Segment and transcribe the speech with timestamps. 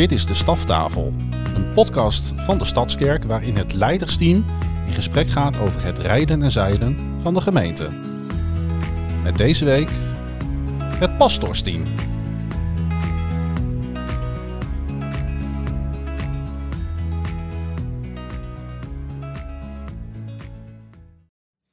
[0.00, 1.12] Dit is de Staftafel,
[1.54, 4.44] een podcast van de Stadskerk waarin het leidersteam
[4.86, 7.88] in gesprek gaat over het rijden en zeilen van de gemeente.
[9.22, 9.88] Met deze week
[10.94, 11.84] het pastorsteam.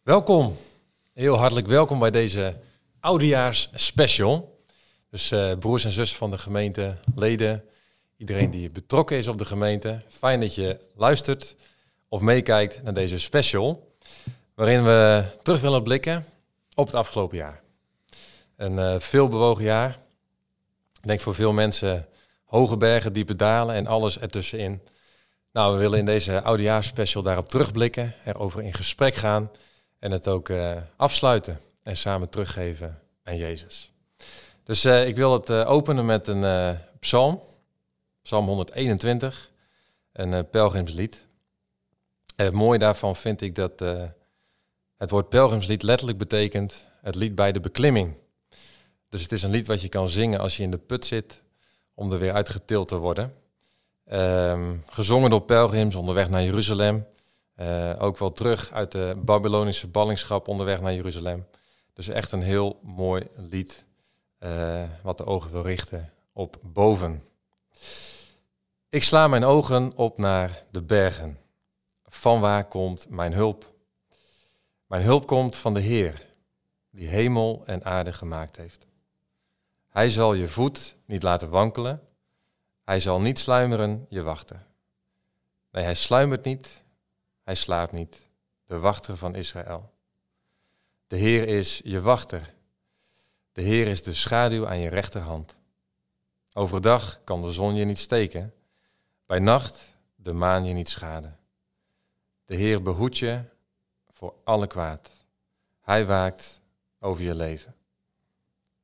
[0.04, 0.56] Welkom,
[1.14, 2.60] heel hartelijk welkom bij deze
[3.00, 4.58] oudejaars special.
[5.10, 7.64] Dus eh, broers en zussen van de gemeente, leden,
[8.18, 10.02] iedereen die betrokken is op de gemeente.
[10.08, 11.56] Fijn dat je luistert
[12.08, 13.96] of meekijkt naar deze special,
[14.54, 16.26] waarin we terug willen blikken
[16.74, 17.62] op het afgelopen jaar.
[18.56, 19.98] Een uh, veel bewogen jaar.
[21.02, 22.08] Ik denk voor veel mensen
[22.44, 24.82] hoge bergen, diepe dalen en alles ertussenin.
[25.52, 29.52] Nou, we willen in deze oudejaarsspecial daarop terugblikken, erover in gesprek gaan
[30.00, 33.92] en het ook uh, afsluiten en samen teruggeven aan Jezus.
[34.64, 37.42] Dus uh, ik wil het openen met een psalm,
[38.28, 39.52] psalm 121,
[40.12, 41.26] een pelgrimslied.
[42.36, 43.80] En het mooie daarvan vind ik dat
[44.98, 48.16] het woord pelgrimslied letterlijk betekent het lied bij de beklimming.
[49.10, 51.44] Dus het is een lied wat je kan zingen als je in de put zit
[51.94, 53.34] om er weer uitgetild te worden.
[54.12, 57.08] Um, gezongen door pelgrims onderweg naar Jeruzalem.
[57.58, 61.46] Uh, ook wel terug uit de Babylonische ballingschap onderweg naar Jeruzalem.
[61.94, 63.86] Dus echt een heel mooi lied
[65.02, 67.24] wat de ogen wil richten op boven.
[68.98, 71.38] Ik sla mijn ogen op naar de bergen.
[72.06, 73.74] Van waar komt mijn hulp?
[74.88, 76.26] Mijn hulp komt van de Heer,
[76.90, 78.86] die hemel en aarde gemaakt heeft.
[79.90, 82.02] Hij zal je voet niet laten wankelen.
[82.84, 84.66] Hij zal niet sluimeren je wachten.
[85.72, 86.84] Nee, hij sluimert niet,
[87.44, 88.28] hij slaapt niet,
[88.66, 89.94] de wachter van Israël.
[91.08, 92.54] De Heer is je wachter.
[93.52, 95.58] De Heer is de schaduw aan je rechterhand.
[96.54, 98.52] Overdag kan de zon je niet steken,
[99.28, 99.80] bij nacht
[100.16, 101.40] de maan je niet schaden.
[102.46, 103.42] De Heer behoedt je
[104.10, 105.10] voor alle kwaad.
[105.82, 106.62] Hij waakt
[107.00, 107.76] over je leven.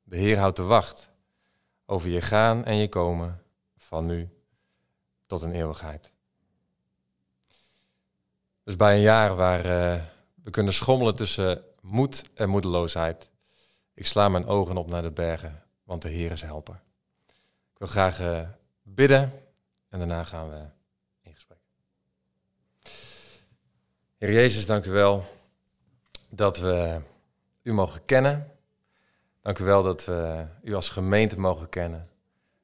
[0.04, 1.10] De Heer houdt de wacht
[1.86, 3.44] over je gaan en je komen
[3.78, 4.30] van nu
[5.26, 6.12] tot een eeuwigheid.
[8.64, 10.04] Dus bij een jaar waar uh,
[10.44, 13.30] we kunnen schommelen tussen moed en moedeloosheid.
[13.94, 16.82] Ik sla mijn ogen op naar de bergen, want de Heer is helper.
[17.72, 18.50] Ik wil graag uh,
[18.82, 19.43] bidden
[19.94, 20.66] en daarna gaan we
[21.22, 21.58] in gesprek.
[24.18, 25.26] Heer Jezus, dank u wel
[26.30, 27.00] dat we
[27.62, 28.52] u mogen kennen.
[29.42, 32.10] Dank u wel dat we u als gemeente mogen kennen.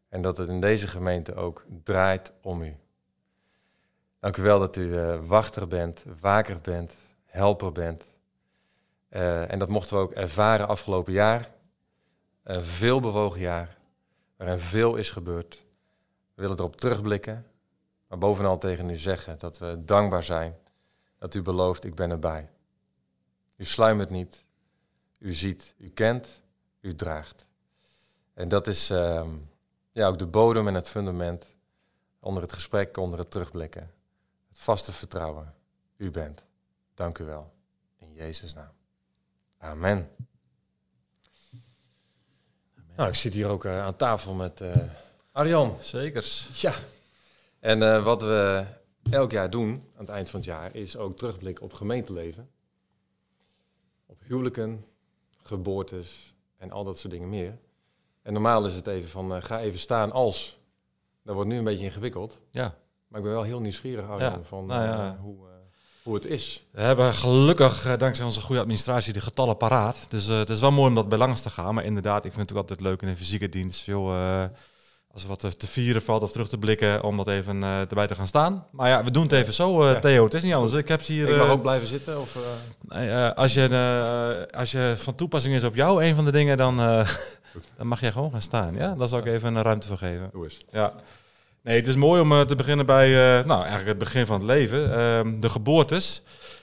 [0.10, 2.76] En dat het in deze gemeente ook draait om u.
[4.20, 8.06] Dank u wel dat u uh, wachter bent, waker bent, helper bent.
[9.10, 11.50] Uh, en dat mochten we ook ervaren afgelopen jaar.
[12.44, 13.78] Een veel bewogen jaar,
[14.38, 15.68] waarin veel is gebeurd.
[16.40, 17.46] We willen erop terugblikken,
[18.08, 20.58] maar bovenal tegen u zeggen dat we dankbaar zijn
[21.18, 22.50] dat u belooft, ik ben erbij.
[23.58, 24.44] U sluimert niet,
[25.18, 26.42] u ziet, u kent,
[26.80, 27.46] u draagt.
[28.34, 29.28] En dat is uh,
[29.92, 31.46] ja, ook de bodem en het fundament
[32.20, 33.92] onder het gesprek, onder het terugblikken.
[34.50, 35.54] Het vaste vertrouwen.
[35.98, 36.44] U bent.
[36.94, 37.54] Dank u wel.
[37.98, 38.74] In Jezus' naam.
[39.58, 40.10] Amen.
[42.96, 44.76] Nou, ik zit hier ook uh, aan tafel met uh,
[45.32, 45.78] Arjan.
[45.82, 46.50] Zekers.
[46.62, 46.74] Ja.
[47.60, 48.66] En uh, wat we
[49.10, 52.50] elk jaar doen aan het eind van het jaar is ook terugblikken op gemeenteleven.
[54.06, 54.86] Op huwelijken,
[55.44, 57.58] geboortes en al dat soort dingen meer.
[58.22, 60.58] En normaal is het even van ga even staan als.
[61.24, 62.40] Dat wordt nu een beetje ingewikkeld.
[62.52, 62.76] Ja.
[63.08, 65.18] Maar ik ben wel heel nieuwsgierig Arjan, Ja, van nou ja.
[65.22, 65.48] hoe,
[66.04, 66.66] hoe het is.
[66.72, 70.06] We hebben gelukkig, eh, dankzij onze goede administratie, de getallen paraat.
[70.10, 71.74] Dus eh, het is wel mooi om dat bij langs te gaan.
[71.74, 73.84] Maar inderdaad, ik vind het ook altijd leuk in een fysieke dienst.
[73.84, 74.46] Veel, eh,
[75.14, 78.08] als er wat te, vieren valt of terug te blikken, om dat even eh, erbij
[78.08, 78.66] te gaan staan.
[78.72, 80.00] Maar ja, we doen het even zo, eh.
[80.00, 80.24] Theo.
[80.24, 80.74] Het is niet anders.
[80.74, 81.30] Ik heb ze hier...
[81.30, 82.20] ik mag eh, ook blijven zitten?
[82.22, 82.38] Of,
[82.88, 86.78] nee, als, je, als je van toepassing is op jou, een van de dingen, dan,
[87.78, 88.76] dan mag jij gewoon gaan staan.
[88.76, 90.30] Ja, daar zal ik even een ruimte voor geven.
[90.32, 90.58] doe eens.
[90.72, 90.94] Ja.
[91.62, 93.10] Nee, het is mooi om te beginnen bij,
[93.46, 96.22] nou, eigenlijk het begin van het leven, ehm, de geboortes.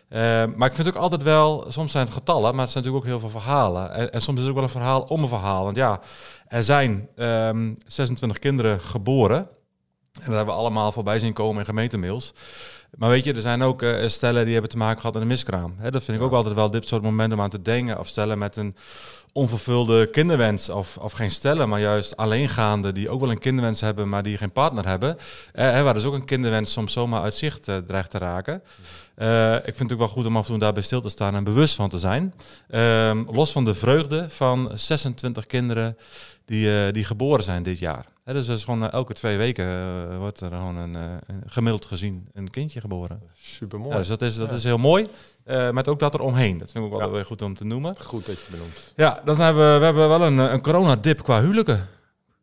[0.08, 3.12] Ehm, maar ik vind ook altijd wel, soms zijn het getallen, maar het zijn natuurlijk
[3.12, 3.92] ook heel veel verhalen.
[3.92, 5.64] En, en soms is het ook wel een verhaal om een verhaal.
[5.64, 6.00] Want ja,
[6.48, 9.38] er zijn ehm 26 kinderen geboren.
[10.16, 12.34] En daar hebben we allemaal voorbij zien komen in gemeentemails.
[12.96, 15.28] Maar weet je, er zijn ook eh, stellen die hebben te maken gehad met een
[15.28, 15.76] miskraam.
[15.90, 17.98] Dat vind ik ook altijd wel dit soort momenten om aan te denken.
[17.98, 18.76] Of stellen met een
[19.32, 20.68] onvervulde kinderwens.
[20.70, 24.36] Of, of geen stellen, maar juist alleengaande die ook wel een kinderwens hebben, maar die
[24.36, 25.16] geen partner hebben.
[25.52, 28.62] Hè, waar dus ook een kinderwens soms zomaar uit zicht eh, dreigt te raken.
[29.16, 31.34] Eh, ik vind het ook wel goed om af en toe daarbij stil te staan
[31.34, 32.34] en bewust van te zijn.
[32.68, 35.96] Ehm, los van de vreugde van 26 kinderen
[36.44, 38.06] die, eh, die geboren zijn dit jaar.
[38.24, 41.86] Hè, dus dat is gewoon eh, elke twee weken wordt er gewoon een, een gemiddeld
[41.86, 43.22] gezien een kindje geboren.
[43.40, 43.90] Super mooi.
[43.92, 44.54] Ja, dus dat is, dat Ja.
[44.56, 45.08] is heel mooi.
[45.72, 46.58] Met ook dat er omheen.
[46.58, 47.14] Dat vind ik ook wel Ja.
[47.14, 47.94] weer goed om te noemen.
[48.00, 48.92] Goed dat je het benoemt.
[48.96, 51.88] Ja, dan hebben we, we hebben wel een, een coronadip qua huwelijken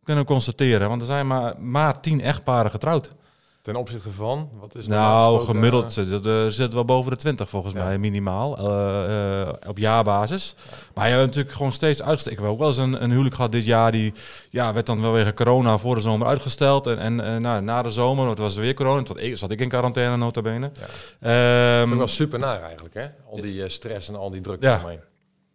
[0.04, 0.90] kunnen constateren.
[0.90, 3.12] Want er zijn maar, maar tien echtparen getrouwd.
[3.64, 6.04] Ten opzichte van, wat is Nou, gesproken, gemiddeld eh,
[6.44, 7.84] zit zitten wel boven de 20 volgens Ja.
[7.84, 8.58] mij, minimaal.
[8.58, 10.56] eh, eh, op jaarbasis.
[10.94, 12.42] Maar je hebt natuurlijk gewoon steeds uitgesteken.
[12.42, 13.92] We hebben ook wel eens een, een huwelijk gehad dit jaar.
[13.92, 14.14] Die
[14.50, 16.88] ja, werd dan wel wegen corona voor de zomer uitgesteld.
[16.88, 19.04] En, en eh, nou, na de zomer, het was er weer corona.
[19.04, 20.72] Toen ik, zat ik in quarantaine nota bene.
[21.20, 21.80] Ja.
[21.80, 23.06] Vind ik wel super naar eigenlijk, hè?
[23.30, 24.76] Al die eh, stress en al die druk Ja.
[24.78, 25.00] eromheen.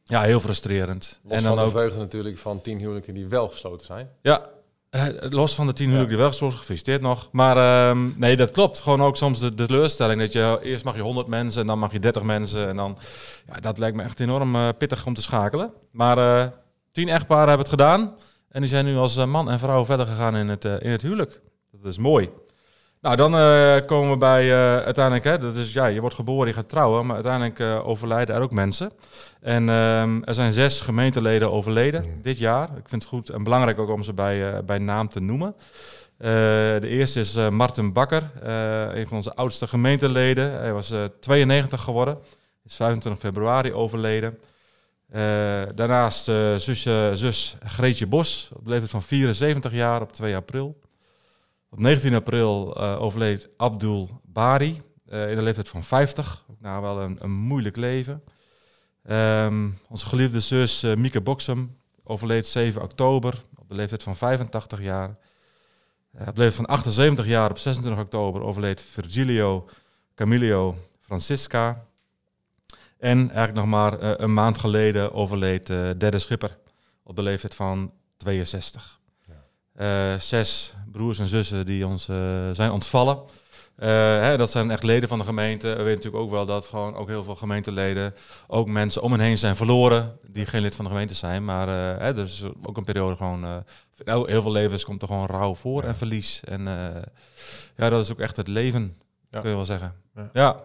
[0.05, 1.21] ja, heel frustrerend.
[1.23, 4.09] Los en van dan de ook natuurlijk van tien huwelijken die wel gesloten zijn.
[4.23, 4.43] Ja,
[4.91, 7.29] eh, los van de tien huwelijken die wel gesloten, gefeliciteerd nog.
[7.33, 8.81] Maar ehm, nee, dat klopt.
[8.81, 11.79] Gewoon ook soms de, de teleurstelling dat je eerst mag je 100 mensen en dan
[11.79, 12.69] mag je 30 mensen.
[12.69, 12.99] En dan,
[13.47, 15.73] ja, dat lijkt me echt enorm eh, pittig om te schakelen.
[15.91, 16.47] Maar eh
[16.93, 18.15] tien echtparen hebben het gedaan.
[18.49, 21.41] En die zijn nu als man en vrouw verder gegaan in het, in het huwelijk.
[21.71, 22.31] Dat is mooi.
[23.01, 26.49] Nou, dan eh, komen we bij eh, uiteindelijk, hè, dat is, ja, je wordt geboren,
[26.49, 28.93] je gaat trouwen, maar uiteindelijk eh, overlijden er ook mensen.
[29.41, 32.23] En ehm, er zijn zes gemeenteleden overleden Mm.
[32.23, 32.65] dit jaar.
[32.65, 35.55] Ik vind het goed en belangrijk ook om ze bij, bij naam te noemen.
[36.19, 38.31] De eerste is Martin Bakker,
[38.97, 40.53] een van onze oudste gemeenteleden.
[40.53, 42.19] Hij was eh, 92 geworden,
[42.65, 44.39] is 25 februari overleden.
[45.75, 46.25] Daarnaast
[46.57, 50.79] zusje, zus Greetje Bos, op de leeftijd van 74 jaar op 2 april.
[51.71, 56.45] Op 19 april eh, overleed Abdul Bari eh, in de leeftijd van 50.
[56.51, 58.25] Ook na wel een, een moeilijk leven.
[59.03, 64.83] Ehm, onze geliefde zus eh, Mieke Boksem overleed 7 oktober op de leeftijd van 85
[64.83, 65.09] jaar.
[66.13, 69.69] Op de leeftijd van 78 jaar op 26 oktober overleed Virgilio
[70.15, 71.87] Camilio Francisca.
[72.99, 76.59] En eigenlijk nog maar een maand geleden overleed derde schipper
[77.03, 78.98] op de leeftijd van 62.
[79.79, 83.23] Eh, zes broers en zussen die ons eh, zijn ontvallen.
[83.77, 83.89] Eh,
[84.21, 85.67] hè, dat zijn echt leden van de gemeente.
[85.69, 88.15] We weten natuurlijk ook wel dat gewoon ook heel veel gemeenteleden,
[88.47, 91.45] ook mensen om hen heen zijn verloren die geen lid van de gemeente zijn.
[91.45, 93.41] Maar hè, er is ook een periode gewoon,
[94.05, 95.89] nou, heel veel levens komt er gewoon rouw voor Ja.
[95.89, 96.41] en verlies.
[96.45, 96.63] En
[97.77, 98.97] ja, dat is ook echt het leven,
[99.31, 99.41] Ja.
[99.41, 99.95] kun je wel zeggen.
[100.15, 100.31] Ja.
[100.33, 100.61] ja.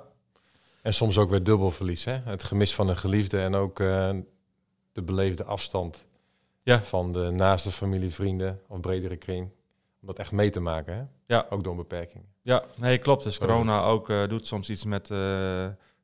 [0.81, 2.19] En soms ook weer dubbel verlies, hè?
[2.23, 3.77] Het gemis van een geliefde en ook
[4.91, 6.03] de beleefde afstand
[6.63, 6.79] Ja.
[6.81, 9.49] van de naaste familie, vrienden of bredere kring.
[10.01, 11.03] Om dat echt mee te maken, hè?
[11.35, 11.45] Ja.
[11.49, 12.25] Ook door beperkingen.
[12.41, 13.23] Ja, nee, klopt.
[13.23, 15.17] Dus corona ook eh, doet soms iets met eh,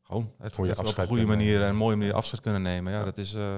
[0.03, 1.63] gewoon het, Goeie het op een goede manier nemen.
[1.63, 2.91] en een mooie manier afscheid kunnen nemen.
[2.93, 3.05] Ja, Ja.
[3.05, 3.55] dat is eh,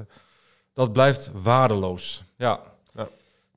[0.73, 2.23] dat blijft waardeloos.
[2.37, 2.59] Ja.
[2.93, 3.07] Ja.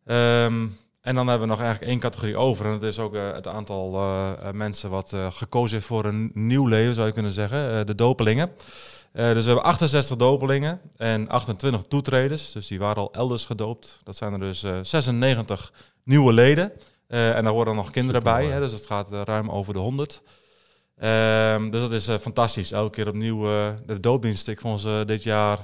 [0.05, 0.67] Ehm,
[1.01, 2.67] en dan hebben we nog eigenlijk één categorie over.
[2.67, 3.91] En dat is ook het aantal
[4.53, 7.87] mensen wat gekozen heeft voor een nieuw leven, zou je kunnen zeggen.
[7.87, 8.51] De dopelingen.
[9.15, 12.53] Eh, dus we hebben 68 dopelingen en 28 toetreders.
[12.53, 14.01] Dus die waren al elders gedoopt.
[14.05, 15.73] Dat zijn er dus eh, 96
[16.05, 16.73] nieuwe leden.
[17.07, 18.47] Eh, en daar horen nog kinderen bij.
[18.47, 20.23] Hè, dus het gaat eh, ruim over de 100.
[20.99, 22.73] Ehm, dus dat is eh, fantastisch.
[22.73, 24.49] Elke keer opnieuw eh, de doopdienst.
[24.49, 25.59] Ik vond ze dit jaar,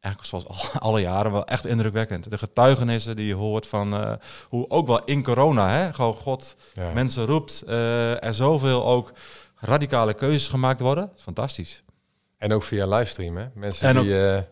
[0.00, 2.30] eigenlijk zoals al- alle jaren, wel echt indrukwekkend.
[2.30, 4.12] De getuigenissen die je hoort van eh,
[4.48, 6.92] hoe ook wel in corona, hè, gewoon God Ja.
[6.92, 7.62] mensen roept.
[7.66, 9.12] eh, er zoveel ook
[9.56, 11.10] radicale keuzes gemaakt worden.
[11.16, 11.82] Fantastisch.
[12.38, 13.46] En ook via livestream, hè?
[13.54, 14.42] Mensen En die eh,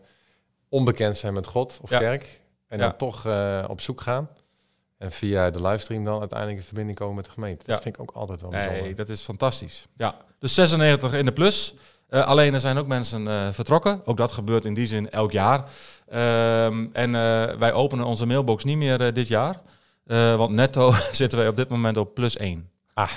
[0.69, 1.99] onbekend zijn met God of Ja.
[1.99, 2.41] kerk.
[2.67, 2.83] En Ja.
[2.83, 4.29] dan toch eh, op zoek gaan.
[4.97, 7.63] En via de livestream dan uiteindelijk in verbinding komen met de gemeente.
[7.67, 7.73] Ja.
[7.73, 8.81] Dat vind ik ook altijd wel bijzonder.
[8.81, 9.87] Nee, dat is fantastisch.
[9.97, 11.73] Ja, dus 96 in de plus.
[12.09, 14.01] Eh, alleen er zijn ook mensen vertrokken.
[14.05, 15.63] Ook dat gebeurt in die zin elk jaar.
[16.09, 17.11] Ehm, en
[17.59, 19.61] wij openen onze mailbox niet meer dit jaar.
[20.37, 22.69] Want netto zitten wij op dit moment op plus 1.
[22.93, 23.09] Ah.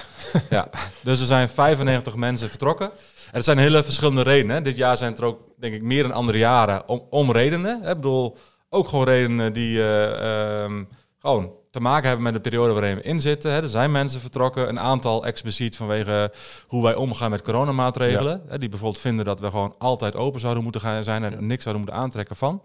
[0.51, 0.69] ja,
[1.03, 2.91] dus er zijn 95 mensen vertrokken.
[3.31, 4.57] Het zijn hele verschillende redenen.
[4.57, 4.63] Hè.
[4.63, 7.83] Dit jaar zijn het er ook, denk ik, meer dan andere jaren om, om redenen.
[7.83, 7.91] Hè.
[7.91, 8.37] Ik bedoel,
[8.69, 10.85] ook gewoon redenen die eh, ehm,
[11.19, 13.53] gewoon te maken hebben met de periode waarin we in zitten.
[13.53, 13.63] Hè.
[13.63, 16.33] Er zijn mensen vertrokken, een aantal expliciet vanwege
[16.67, 18.43] hoe wij omgaan met coronamaatregelen.
[18.49, 21.63] Hè, die bijvoorbeeld vinden dat we gewoon altijd open zouden moeten gaan zijn en niks
[21.63, 22.63] zouden moeten aantrekken van.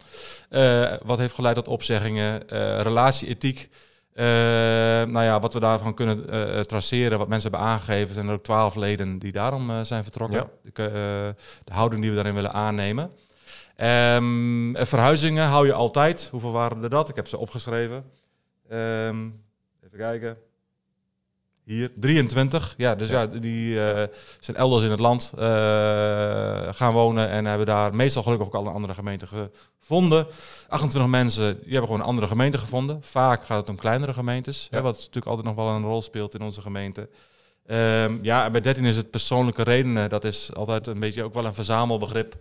[0.50, 3.60] Eh, wat heeft geleid tot opzeggingen, eh relatieethiek.
[3.60, 3.77] Eh,
[4.15, 8.43] nou ja, wat we daarvan kunnen eh, traceren, wat mensen hebben aangegeven, zijn er ook
[8.43, 10.39] twaalf leden die daarom eh, zijn vertrokken.
[10.39, 10.72] Ja.
[10.74, 13.12] De, eh, de houding die we daarin willen aannemen.
[13.75, 16.27] Ehm, eh, verhuizingen hou je altijd.
[16.31, 17.10] Hoeveel waren er dat?
[17.10, 18.03] Ik heb ze opgeschreven.
[18.69, 19.29] Ehm,
[19.86, 20.38] even kijken.
[21.65, 22.74] Hier 23.
[22.77, 24.03] Ja, dus ja, die eh,
[24.39, 25.43] zijn elders in het land eh,
[26.72, 30.27] gaan wonen en hebben daar meestal gelukkig ook al een andere gemeente gevonden.
[30.67, 32.98] 28 mensen, die hebben gewoon een andere gemeente gevonden.
[33.01, 34.77] Vaak gaat het om kleinere gemeentes, Ja.
[34.77, 37.10] hè, wat natuurlijk altijd nog wel een rol speelt in onze gemeente.
[37.65, 40.10] Ehm, ja, bij 13 is het persoonlijke redenen.
[40.10, 42.36] Dat is altijd een beetje ook wel een verzamelbegrip.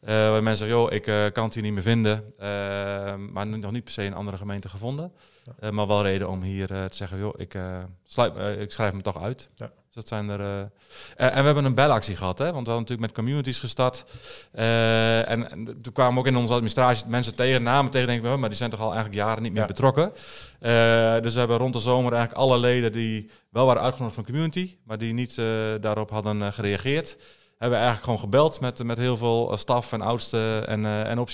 [0.00, 2.32] Eh waar mensen zeggen, joh, ik eh, kan het hier niet meer vinden.
[2.38, 5.12] Ehm, maar nog niet per se een andere gemeente gevonden.
[5.60, 8.72] Eh, maar wel reden om hier eh, te zeggen, joh, ik, eh, sluit, eh, ik
[8.72, 9.50] schrijf me toch uit.
[9.54, 9.66] Ja.
[9.66, 10.40] Dus dat zijn er.
[10.40, 12.44] eh, eh, en we hebben een belactie gehad, hè?
[12.52, 14.04] want we hadden natuurlijk met communities gestart.
[14.52, 18.36] Eh, en, en toen kwamen ook in onze administratie mensen tegen, namen tegen, denken we,
[18.36, 19.66] maar die zijn toch al eigenlijk jaren niet meer Ja.
[19.66, 20.12] betrokken.
[20.60, 24.24] Eh, dus we hebben rond de zomer eigenlijk alle leden die wel waren uitgenodigd van
[24.24, 25.44] community, maar die niet eh,
[25.80, 27.16] daarop hadden eh, gereageerd.
[27.58, 31.10] Hebben we eigenlijk gewoon gebeld met, met heel veel eh, staf en oudsten en, eh
[31.10, 31.26] en.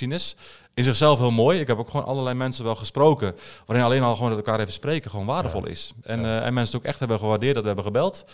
[0.75, 1.61] In zichzelf heel mooi.
[1.61, 3.37] Ik heb ook gewoon allerlei mensen wel gesproken.
[3.67, 5.93] Waarin alleen al gewoon dat elkaar even spreken gewoon waardevol is.
[6.03, 6.41] En, Ja.
[6.41, 8.25] eh, en mensen ook echt hebben gewaardeerd dat we hebben gebeld.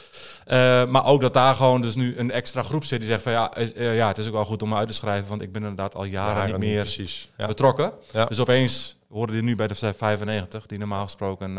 [0.90, 3.52] Maar ook dat daar gewoon dus nu een extra groep zit die zegt van ja,
[3.74, 5.28] ja, het is ook wel goed om me uit te schrijven.
[5.28, 7.32] Want ik ben inderdaad al jaren Jaren niet meer Precies.
[7.36, 7.46] Ja.
[7.46, 7.92] betrokken.
[8.12, 8.24] Ja.
[8.24, 11.56] Dus opeens hoorden die nu bij de 95, die normaal gesproken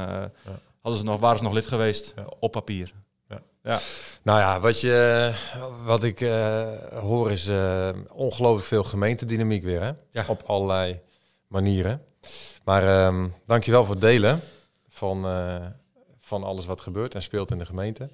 [0.81, 2.91] hadden ze nog, waren ze nog lid geweest op papier.
[4.23, 5.31] Nou ja, wat, je,
[5.83, 9.91] wat ik eh, hoor is eh, ongelooflijk veel gemeentedynamiek weer, hè?
[10.09, 10.25] Ja.
[10.27, 11.01] Op allerlei
[11.47, 12.03] manieren.
[12.63, 14.39] Maar ehm dankjewel voor het delen
[14.89, 15.65] van, eh,
[16.19, 18.09] van alles wat gebeurt en speelt in de gemeente.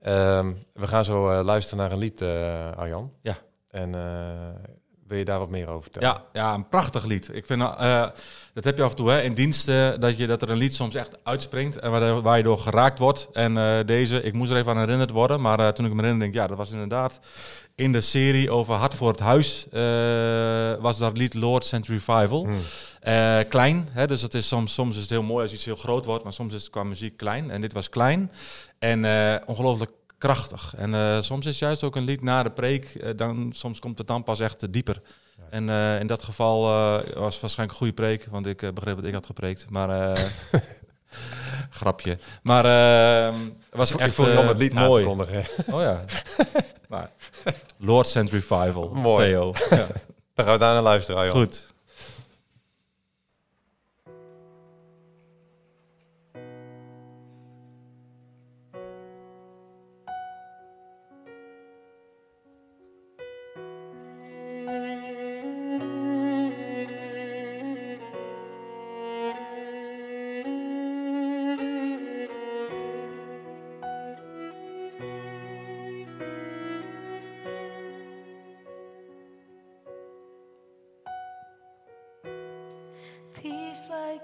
[0.00, 2.22] Ehm, we gaan zo luisteren naar een lied,
[2.76, 3.12] Arjan.
[3.20, 3.36] Ja.
[3.74, 4.70] En eh,
[5.06, 6.08] wil je daar wat meer over vertellen?
[6.08, 7.28] Ja, ja, een prachtig lied.
[7.32, 8.06] Ik vind, eh,
[8.54, 10.74] dat heb je af en toe hè, in diensten, dat, je, dat er een lied
[10.74, 13.28] soms echt uitspringt en waar, waar je door geraakt wordt.
[13.32, 15.96] En eh, deze, ik moest er even aan herinnerd worden, maar eh, toen ik me
[15.96, 17.20] herinnerde, denk ik, ja, dat was inderdaad
[17.74, 19.66] in de serie over Hart voor het Huis,
[20.80, 22.46] was dat lied Lord Sent Revival.
[22.46, 23.48] Hmm.
[23.48, 26.04] Klein, hè, dus het is soms, soms is het heel mooi als iets heel groot
[26.04, 27.50] wordt, maar soms is het qua muziek klein.
[27.50, 28.32] En dit was klein
[28.78, 29.04] en
[29.46, 29.90] ongelooflijk
[30.24, 30.74] krachtig.
[30.76, 33.98] En eh, soms is juist ook een lied na de preek, eh, dan, soms komt
[33.98, 35.00] het dan pas echt dieper.
[35.50, 36.60] En eh, in dat geval
[37.14, 39.70] was het waarschijnlijk een goede preek, want ik begreep dat ik had gepreekt.
[39.70, 40.16] Maar
[41.70, 42.18] grapje.
[42.42, 45.06] Maar eh, het was Ik echt vond het om het lied mooi.
[45.06, 46.04] Oh ja.
[46.88, 47.10] maar,
[47.78, 48.90] Lord Sent Revival.
[48.92, 49.26] Mooi.
[49.26, 49.52] Theo.
[49.70, 49.86] Ja,
[50.34, 51.36] Dan gaan we daar naar luisteren, Arjan.
[51.36, 51.73] goed.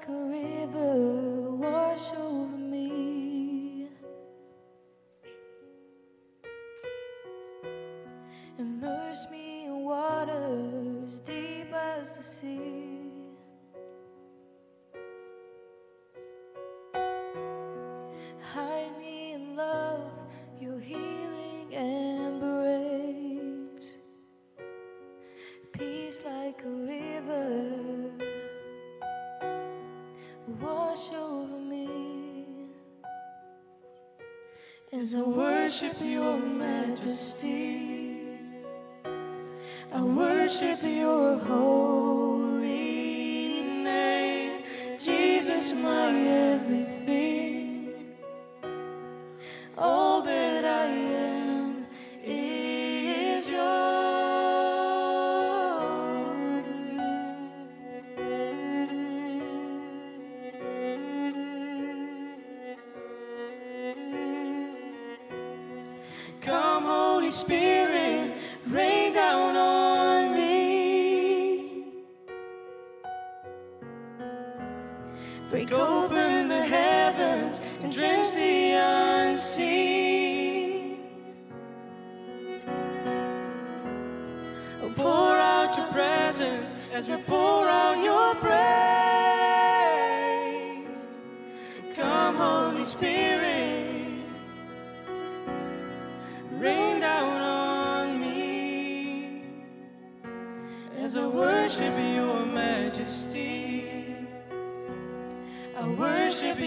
[0.01, 0.30] echo
[35.11, 38.21] as I worship your majesty.
[39.93, 41.80] I worship your holy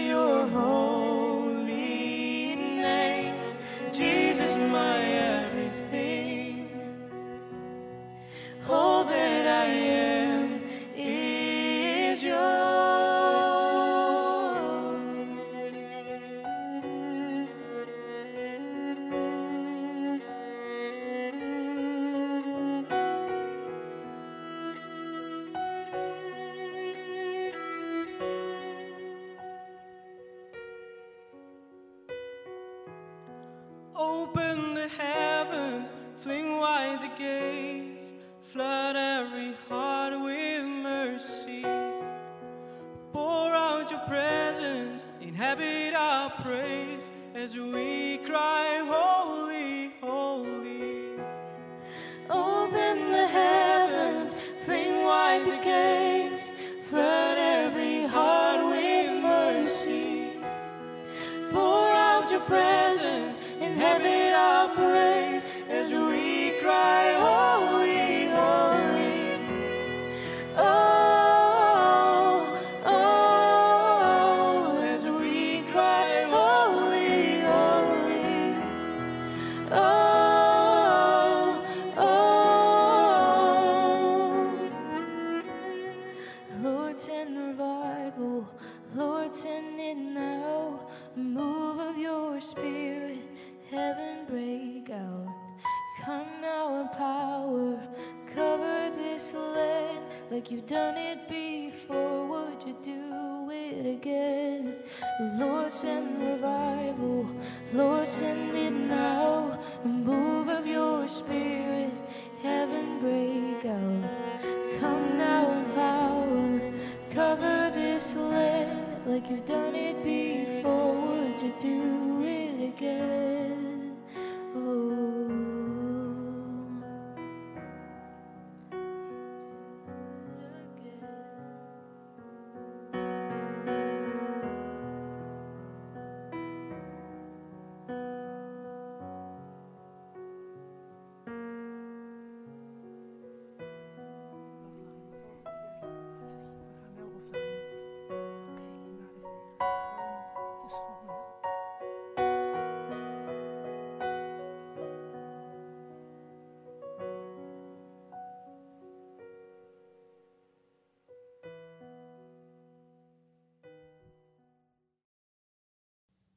[0.04, 0.83] your holy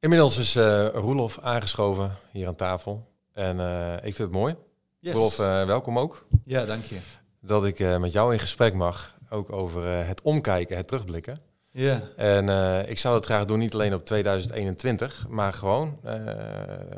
[0.08, 3.08] Inmiddels is eh Roelof aangeschoven hier aan tafel.
[3.32, 4.56] En eh, ik vind het mooi.
[4.98, 5.14] Yes.
[5.14, 6.26] Roelof, eh, welkom ook.
[6.44, 6.98] Ja, dank je.
[7.40, 9.16] Dat ik met jou in gesprek mag.
[9.30, 11.38] Ook over het omkijken, het terugblikken.
[11.70, 12.02] Ja.
[12.16, 12.48] En
[12.88, 15.98] ik zou dat graag doen, niet alleen op 2021, maar gewoon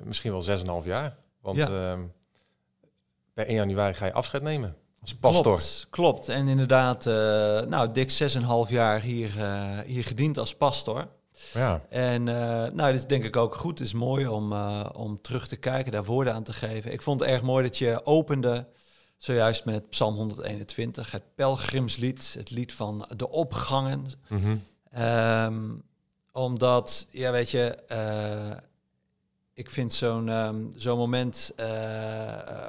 [0.05, 0.43] misschien wel
[0.83, 1.17] 6,5 jaar.
[1.41, 1.67] Want Ja.
[1.67, 2.01] ehm,
[3.35, 5.43] per 1 januari ga je afscheid nemen als pastor.
[5.43, 6.29] Klopt, klopt.
[6.29, 7.05] En inderdaad,
[7.69, 9.31] nou, dik 6,5 jaar hier,
[9.87, 11.09] hier gediend als pastor.
[11.53, 13.79] Ja, En eh, nou, dat is denk ik ook goed.
[13.79, 16.93] Het is mooi om, eh, om terug te kijken, daar woorden aan te geven.
[16.93, 18.67] Ik vond het erg mooi dat je opende
[19.17, 24.07] zojuist met Psalm 121, het pelgrimslied, het lied van de opgangen.
[24.29, 24.57] Mhm.
[24.91, 25.69] Ehm,
[26.33, 28.57] omdat, ja, weet je, eh,
[29.61, 31.69] ik vind zo'n ehm, zo'n moment eh,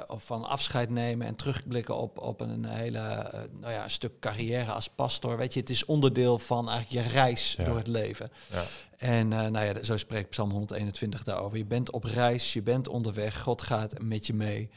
[0.06, 4.72] van afscheid nemen en terugblikken op, op een hele, eh, nou ja, een stuk carrière
[4.72, 5.36] als pastor.
[5.36, 7.64] Weet je, het is onderdeel van eigenlijk je reis Ja.
[7.64, 8.30] door het leven.
[8.50, 8.62] Ja.
[8.96, 11.58] En nou ja, zo spreekt Psalm 121 daarover.
[11.58, 14.70] Je bent op reis, je bent onderweg, God gaat met je mee.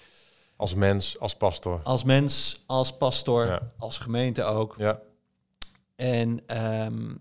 [0.55, 1.79] Als mens, als pastor.
[1.83, 3.71] Als mens, als pastor, Ja.
[3.77, 4.75] als gemeente ook.
[4.77, 4.99] Ja,
[5.95, 7.15] En ehm,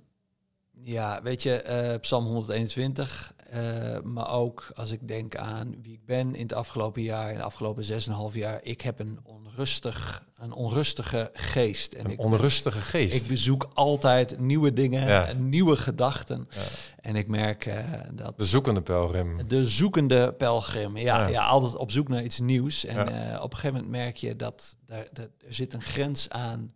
[0.81, 6.35] ja, weet je, Psalm 121, eh, maar ook als ik denk aan wie ik ben
[6.35, 11.31] in het afgelopen jaar, in de afgelopen 6,5 jaar, ik heb een onrustig, een onrustige
[11.33, 11.93] geest.
[11.93, 13.15] En een ik, onrustige geest.
[13.23, 15.27] ik bezoek altijd nieuwe dingen, Ja.
[15.27, 16.47] en nieuwe gedachten.
[16.51, 16.61] Ja.
[17.01, 17.77] En ik merk eh,
[18.13, 19.49] dat De zoekende pelgrim.
[19.49, 21.27] de zoekende pelgrim, ja, Ja.
[21.29, 21.47] ja.
[21.47, 22.85] altijd op zoek naar iets nieuws.
[22.85, 26.29] En eh, op een gegeven moment merk je dat daar, dat er zit een grens
[26.31, 26.75] aan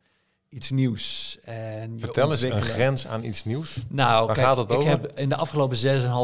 [0.48, 1.38] iets nieuws.
[1.44, 3.76] En Vertel eens een grens aan iets nieuws.
[3.88, 5.76] Nou, Waar kijk, gaat het ik heb in de afgelopen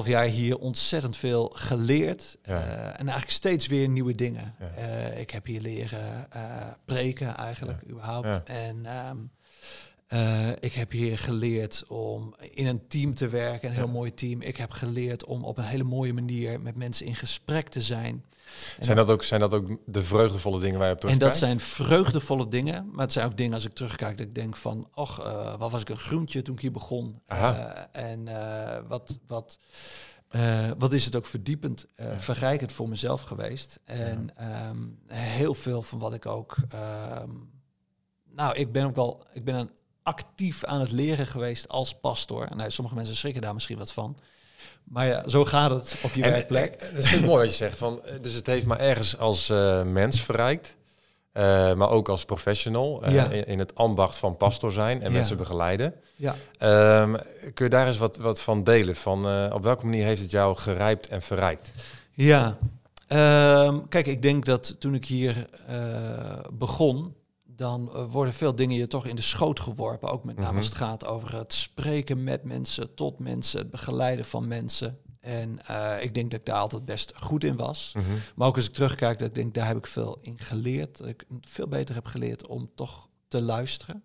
[0.04, 2.38] 6,5 jaar hier ontzettend veel geleerd.
[2.42, 2.60] Ja.
[2.60, 4.54] eh, en eigenlijk steeds weer nieuwe dingen.
[4.60, 4.70] Ja.
[4.74, 6.42] Eh, ik heb hier leren eh,
[6.84, 8.42] preken eigenlijk, überhaupt.
[8.44, 9.16] En ehm,
[10.06, 14.42] eh, ik heb hier geleerd om in een team te werken, een heel mooi team.
[14.42, 18.24] Ik heb geleerd om op een hele mooie manier met mensen in gesprek te zijn.
[18.80, 21.60] Zijn dat, ook, zijn dat ook de vreugdevolle dingen waar je op en dat terugkijkt?
[21.60, 22.90] zijn vreugdevolle dingen.
[22.92, 24.88] Maar het zijn ook dingen als ik terugkijk dat ik denk van...
[24.94, 27.20] och, eh, wat was ik een groentje toen ik hier begon.
[27.26, 29.58] Eh, en eh, wat, wat,
[30.78, 31.86] wat is het ook verdiepend,
[32.16, 33.80] verrijkend voor mezelf geweest.
[33.84, 36.56] En ehm, heel veel van wat ik ook...
[36.68, 37.30] ehm,
[38.30, 39.26] nou, ik ben ook al...
[39.32, 39.70] Ik ben een
[40.02, 42.50] actief aan het leren geweest als pastor.
[42.50, 44.18] En nou, sommige mensen schrikken daar misschien wat van.
[44.84, 46.74] Maar ja, zo gaat het op je En, werkplek.
[46.74, 47.78] eh, Dat is mooi wat je zegt.
[47.78, 50.76] Van, eh, dus het heeft me ergens als eh, mens verrijkt.
[51.32, 53.02] eh, maar ook als professional.
[53.02, 53.28] eh, Ja.
[53.28, 55.16] in, in het ambacht van pastor zijn en Ja.
[55.16, 55.94] mensen begeleiden.
[56.16, 56.34] Ja.
[56.58, 57.14] Ehm,
[57.54, 58.96] kun je daar eens wat, wat van delen?
[58.96, 61.70] Van, eh, op welke manier heeft het jou gerijpt en verrijkt?
[62.12, 62.58] Ja,
[63.06, 65.76] Ehm, kijk, ik denk dat toen ik hier eh,
[66.52, 67.14] begon,
[67.56, 70.08] dan eh, worden veel dingen je toch in de schoot geworpen.
[70.08, 70.56] Ook met name Mhm.
[70.56, 74.98] als het gaat over het spreken met mensen, tot mensen, het begeleiden van mensen.
[75.20, 77.94] En eh, ik denk dat ik daar altijd best goed in was.
[78.34, 80.98] Maar ook als ik terugkijk, dat ik denk, daar heb ik veel in geleerd.
[80.98, 84.02] Dat ik veel beter heb geleerd om toch te luisteren.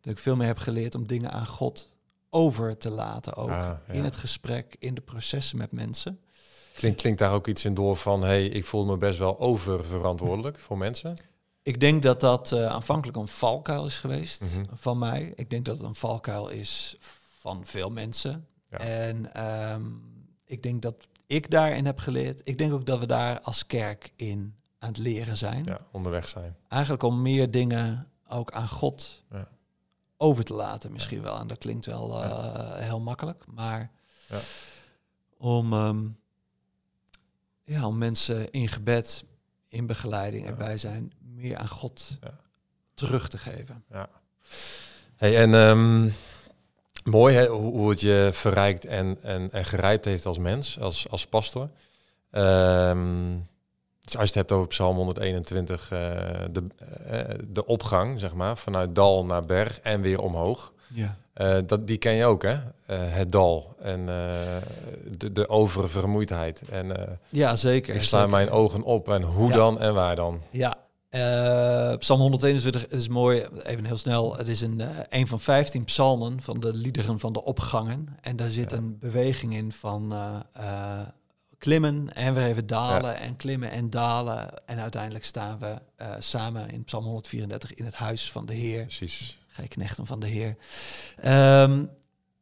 [0.00, 1.90] Dat ik veel meer heb geleerd om dingen aan God
[2.30, 3.34] over te laten.
[3.36, 3.92] Ook Ah, ja.
[3.92, 6.20] in het gesprek, in de processen met mensen.
[6.74, 8.22] Klinkt, klinkt daar ook iets in door van...
[8.22, 11.16] hey, ik voel me best wel oververantwoordelijk voor mensen?
[11.62, 14.64] Ik denk dat dat eh, aanvankelijk een valkuil is geweest Mhm.
[14.72, 15.32] van mij.
[15.36, 16.96] Ik denk dat het een valkuil is
[17.40, 18.46] van veel mensen.
[18.70, 18.78] Ja.
[18.78, 19.82] En ehm,
[20.44, 20.94] ik denk dat
[21.26, 22.40] ik daarin heb geleerd.
[22.44, 25.64] Ik denk ook dat we daar als kerk in aan het leren zijn.
[25.64, 26.56] Ja, onderweg zijn.
[26.68, 29.48] Eigenlijk om meer dingen ook aan God Ja.
[30.16, 31.38] over te laten misschien wel.
[31.38, 33.44] En dat klinkt wel eh, heel makkelijk.
[33.46, 33.90] Maar
[34.28, 34.38] Ja.
[35.36, 36.06] om, ehm,
[37.64, 39.24] ja, om mensen in gebed,
[39.68, 42.30] in begeleiding erbij zijn, meer aan God Ja.
[42.94, 43.84] terug te geven.
[43.90, 44.08] Ja.
[45.16, 46.08] Hey, en ehm,
[47.04, 51.08] mooi hè, hoe, hoe het je verrijkt en, en, en gerijpt heeft als mens, als,
[51.10, 51.68] als pastor.
[54.04, 55.98] Dus als je het hebt over Psalm 121, eh,
[56.52, 56.64] de,
[57.04, 60.72] eh, de opgang, zeg maar, vanuit dal naar berg en weer omhoog.
[60.94, 61.16] Ja.
[61.32, 62.58] Eh, dat, die ken je ook, hè?
[62.94, 64.30] Het dal en eh,
[65.18, 66.62] de, de oververmoeidheid.
[66.70, 67.94] En ja, zeker.
[67.94, 68.32] ik sla zeker.
[68.34, 69.54] mijn ogen op en hoe Ja.
[69.56, 70.40] dan en waar dan.
[70.50, 70.76] Ja,
[71.10, 74.36] eh, Psalm 121 is mooi, even heel snel.
[74.36, 78.06] Het is een, eh, een van 15 psalmen van de liederen van de opgangen.
[78.20, 78.76] En daar zit Ja.
[78.76, 80.12] een beweging in van
[80.52, 81.00] eh,
[81.58, 84.66] klimmen en weer even dalen en klimmen en dalen.
[84.66, 85.76] En uiteindelijk staan we
[86.18, 88.82] samen in Psalm 134 in het huis van de Heer.
[88.82, 89.38] Precies.
[89.46, 90.56] Gij knechten van de Heer.
[91.20, 91.84] Ehm,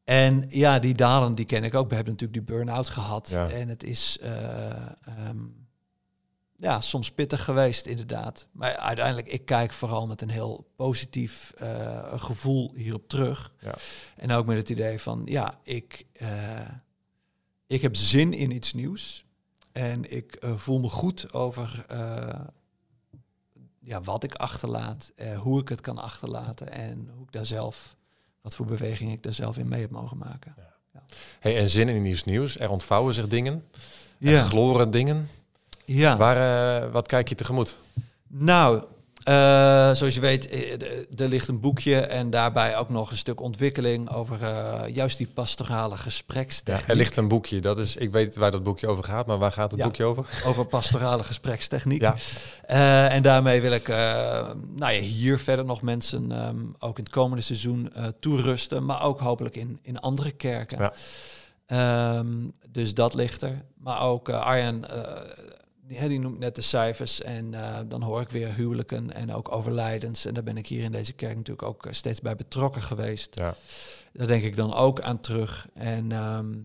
[0.05, 1.89] en ja, die dalen die ken ik ook.
[1.89, 3.29] We hebben natuurlijk die burn-out gehad.
[3.29, 3.49] Ja.
[3.49, 5.37] En het is eh, ehm,
[6.61, 8.47] ja, soms pittig geweest, inderdaad.
[8.53, 13.53] Maar uiteindelijk, ik kijk vooral met een heel positief eh, gevoel hierop terug.
[13.61, 13.75] Ja.
[14.17, 16.69] En ook met het idee van, ja, ik, eh,
[17.67, 19.25] ik heb zin in iets nieuws.
[19.73, 21.87] En ik eh, voel me goed over
[23.81, 27.97] ja, wat ik achterlaat, hoe ik het kan achterlaten en hoe ik daar zelf,
[28.41, 30.55] wat voor beweging ik daar zelf in mee heb mogen maken.
[31.41, 32.59] Hey, en zin in iets nieuws.
[32.59, 33.65] Er ontvouwen zich dingen.
[34.19, 35.29] Er gloren dingen.
[35.97, 36.17] Ja.
[36.17, 37.77] Waar, eh, wat kijk je tegemoet?
[38.29, 38.83] Nou,
[39.25, 39.35] eh,
[39.93, 40.73] zoals je weet, eh,
[41.21, 44.39] er ligt een boekje en daarbij ook nog een stuk ontwikkeling over
[44.89, 46.89] juist die pastorale Ja, gesprekstechniek.
[46.89, 47.61] er ligt een boekje.
[47.61, 49.87] Dat is, ik weet waar dat boekje over gaat, maar waar gaat het Ja.
[49.87, 50.27] boekje over?
[50.49, 52.01] over pastorale gesprekstechniek.
[52.01, 52.15] Ja.
[53.09, 57.43] En daarmee wil ik nou ja, hier verder nog mensen ehm, ook in het komende
[57.43, 60.79] seizoen toerusten, maar ook hopelijk in, in andere kerken.
[60.79, 60.93] Ja.
[61.69, 62.27] Ehm,
[62.69, 63.63] dus dat ligt er.
[63.79, 64.41] Maar ook eh,
[65.89, 70.25] die, noemt net de cijfers en eh, dan hoor ik weer huwelijken en ook overlijdens.
[70.25, 73.39] En daar ben ik hier in deze kerk natuurlijk ook eh, steeds bij betrokken geweest.
[73.39, 73.55] Ja.
[74.13, 75.69] Daar denk ik dan ook aan terug.
[75.75, 76.59] En, ehm,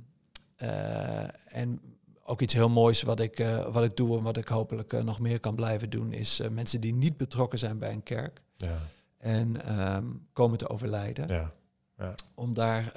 [0.56, 1.82] eh, en
[2.24, 5.40] ook iets heel moois wat ik, wat ik doe en wat ik hopelijk nog meer
[5.40, 8.78] kan blijven doen, is mensen die niet betrokken zijn bij een kerk Ja,
[9.18, 12.16] en ehm, komen te overlijden, ja.
[12.34, 12.92] om daar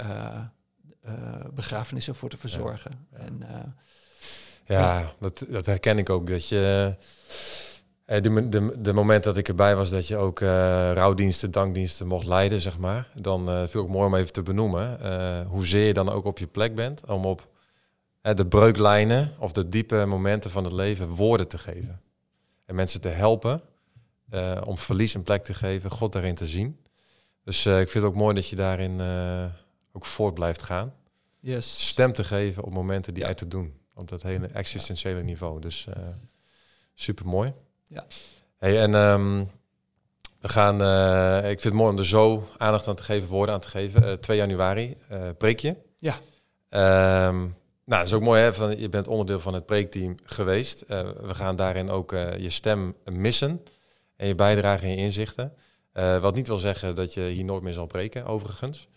[1.54, 3.06] begrafenissen voor te verzorgen.
[3.12, 3.18] ja.
[3.18, 3.42] En,
[4.66, 6.26] Ja, Dat, dat herken ik ook.
[6.26, 6.94] Dat je,
[8.04, 10.48] eh, de, mo- de, de moment dat ik erbij was, dat je ook eh,
[10.94, 13.08] rouwdiensten, dankdiensten mocht leiden, zeg maar.
[13.20, 15.00] Dan eh viel ik mooi om even te benoemen.
[15.00, 17.48] eh hoezeer je dan ook op je plek bent om op
[18.20, 22.00] eh, de breuklijnen of de diepe momenten van het leven woorden te geven.
[22.64, 23.62] En mensen te helpen
[24.30, 26.80] eh, om verlies een plek te geven, God daarin te zien.
[27.44, 29.44] Dus eh, ik vind het ook mooi dat je daarin eh,
[29.92, 30.94] ook voort blijft gaan
[31.40, 31.88] yes.
[31.88, 33.74] stem te geven op momenten die uit te doen.
[33.96, 35.60] Op dat hele existentiële niveau.
[35.60, 35.86] Dus
[36.94, 37.52] super mooi.
[37.84, 38.06] Ja.
[38.56, 39.44] Hey, en ehm,
[40.40, 43.54] we gaan, eh, ik vind het mooi om er zo aandacht aan te geven, woorden
[43.54, 44.04] aan te geven.
[44.04, 45.76] Eh 2 januari, eh preekje.
[45.98, 46.18] Ja.
[46.68, 47.38] Ehm,
[47.84, 48.54] nou, dat is ook mooi, hè?
[48.54, 50.80] Van, je bent onderdeel van het preekteam geweest.
[50.80, 53.62] Eh, we gaan daarin ook eh, je stem missen
[54.16, 55.52] en je bijdrage en je inzichten.
[55.92, 58.88] Eh, wat niet wil zeggen dat je hier nooit meer zal preken, overigens.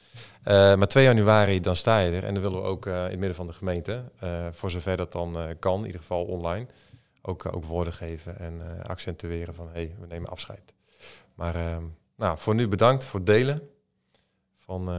[0.43, 2.23] Eh, maar 2 januari, dan sta je er.
[2.23, 4.97] En dan willen we ook eh, in het midden van de gemeente, eh, voor zover
[4.97, 6.65] dat dan kan, in ieder geval online,
[7.21, 10.73] ook, ook woorden geven en accentueren van, hé, hey, we nemen afscheid.
[11.35, 11.83] Maar ehm,
[12.15, 13.69] nou, voor nu bedankt voor het delen
[14.57, 14.89] van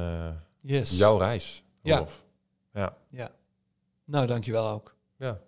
[0.60, 0.98] yes.
[0.98, 1.64] jouw reis.
[1.82, 2.06] Ja.
[2.72, 2.96] Ja.
[3.08, 3.30] Ja.
[4.04, 4.94] Nou, dankjewel ook.
[5.16, 5.40] ja.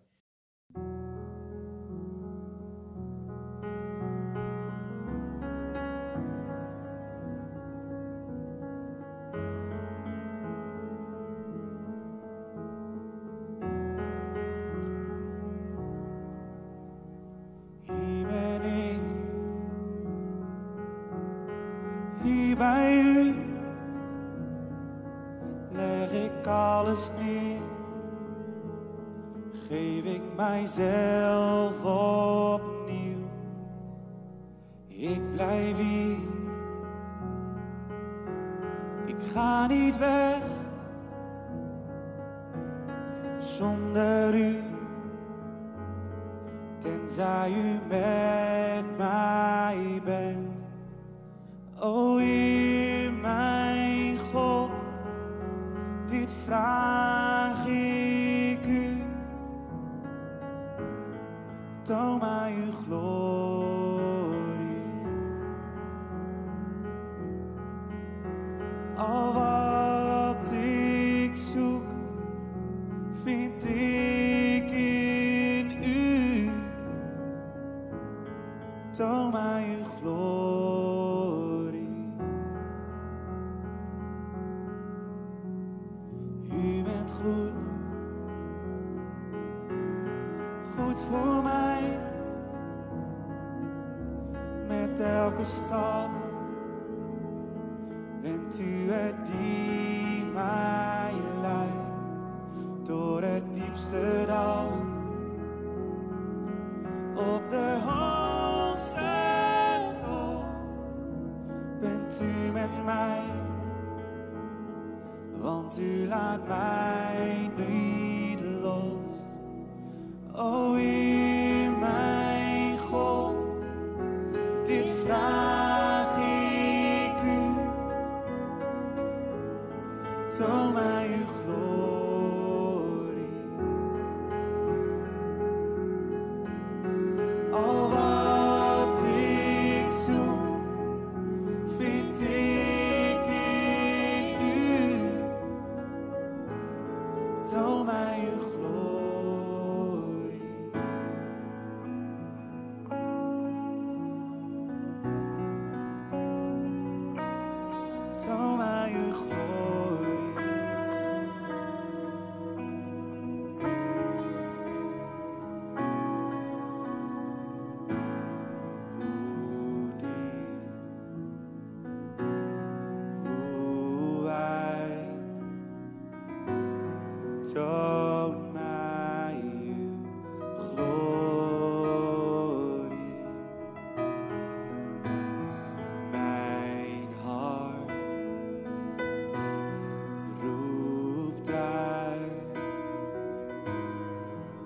[29.52, 33.28] Geef ik mijzelf opnieuw.
[34.88, 36.16] Ik blijf hier,
[39.04, 40.42] ik ga niet weg,
[43.38, 44.62] zonder u
[46.78, 50.41] tenzij u met mij bent.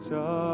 [0.09, 0.46] Toon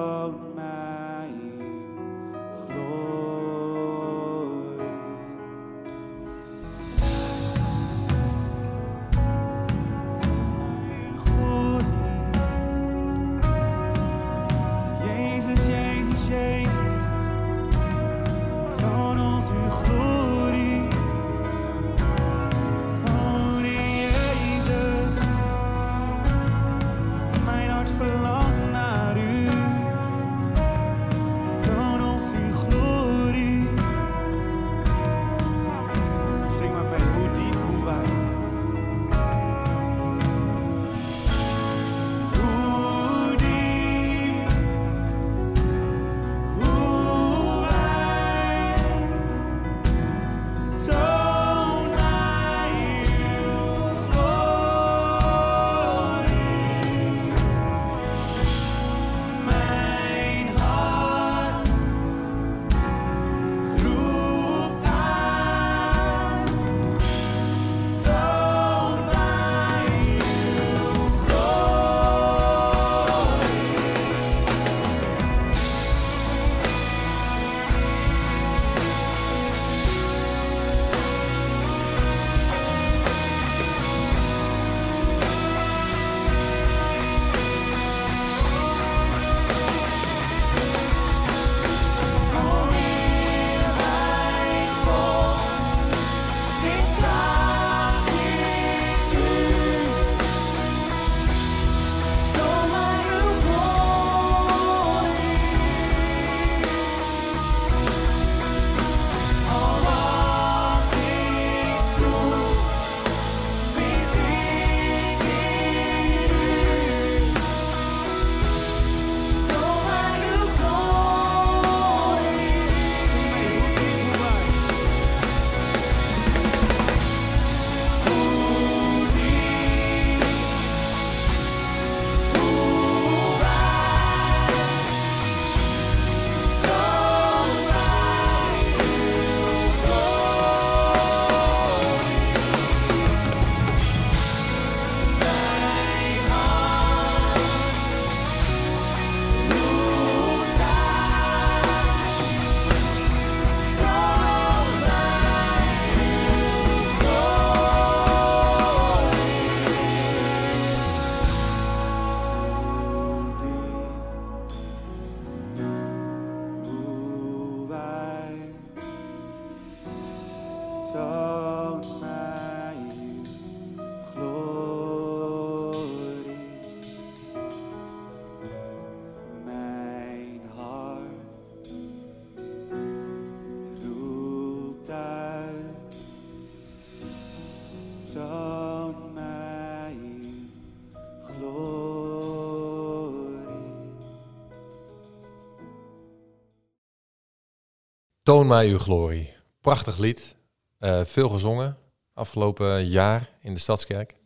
[198.32, 199.32] Toon mij uw glorie.
[199.60, 200.36] prachtig lied.
[200.78, 201.76] Eh, veel gezongen
[202.14, 204.16] afgelopen jaar in de Stadskerk.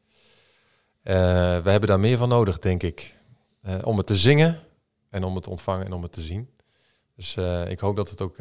[1.03, 1.15] Eh,
[1.63, 3.15] we hebben daar meer van nodig, denk ik.
[3.63, 4.59] Eh, om het te zingen
[5.11, 6.51] en om het ontvangen en om het te zien.
[7.17, 7.37] Dus
[7.69, 8.37] ik hoop dat het ook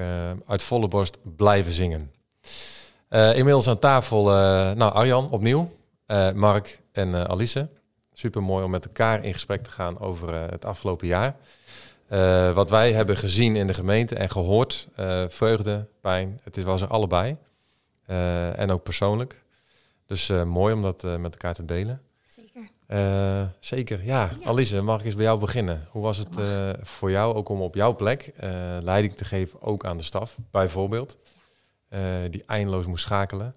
[0.46, 2.12] uit volle borst blijven zingen.
[3.10, 4.24] Inmiddels aan tafel,
[4.76, 5.72] nou Arjan opnieuw,
[6.34, 7.70] Mark en Alice.
[8.14, 11.36] Super mooi om met elkaar in gesprek te gaan over het afgelopen jaar.
[12.08, 16.82] Eh, wat wij hebben gezien in de gemeente en gehoord, eh, vreugde, pijn, het was
[16.82, 17.38] er allebei.
[18.06, 19.44] Eh, en ook persoonlijk.
[20.06, 22.02] Dus mooi om dat met elkaar te delen.
[22.28, 22.70] Zeker.
[23.60, 24.30] Zeker, ja.
[24.40, 24.48] Ja.
[24.48, 25.88] Alice, mag ik eens bij jou beginnen?
[25.90, 26.36] Hoe was het
[26.82, 28.32] voor jou ook om op jouw plek
[28.82, 31.18] leiding te geven, ook aan de staf, bijvoorbeeld,
[32.30, 33.56] die eindeloos moest schakelen?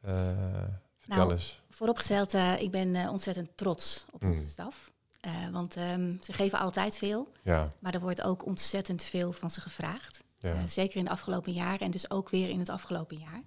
[0.00, 1.60] Vertel Nou, eens.
[1.70, 4.30] Vooropgesteld, ik ben ontzettend trots op Mm.
[4.30, 4.91] onze staf.
[5.22, 9.50] Eh, want ehm, ze geven altijd veel, Ja, maar er wordt ook ontzettend veel van
[9.50, 10.24] ze gevraagd.
[10.38, 10.52] ja.
[10.54, 13.42] Eh, zeker in de afgelopen jaren en dus ook weer in het afgelopen jaar.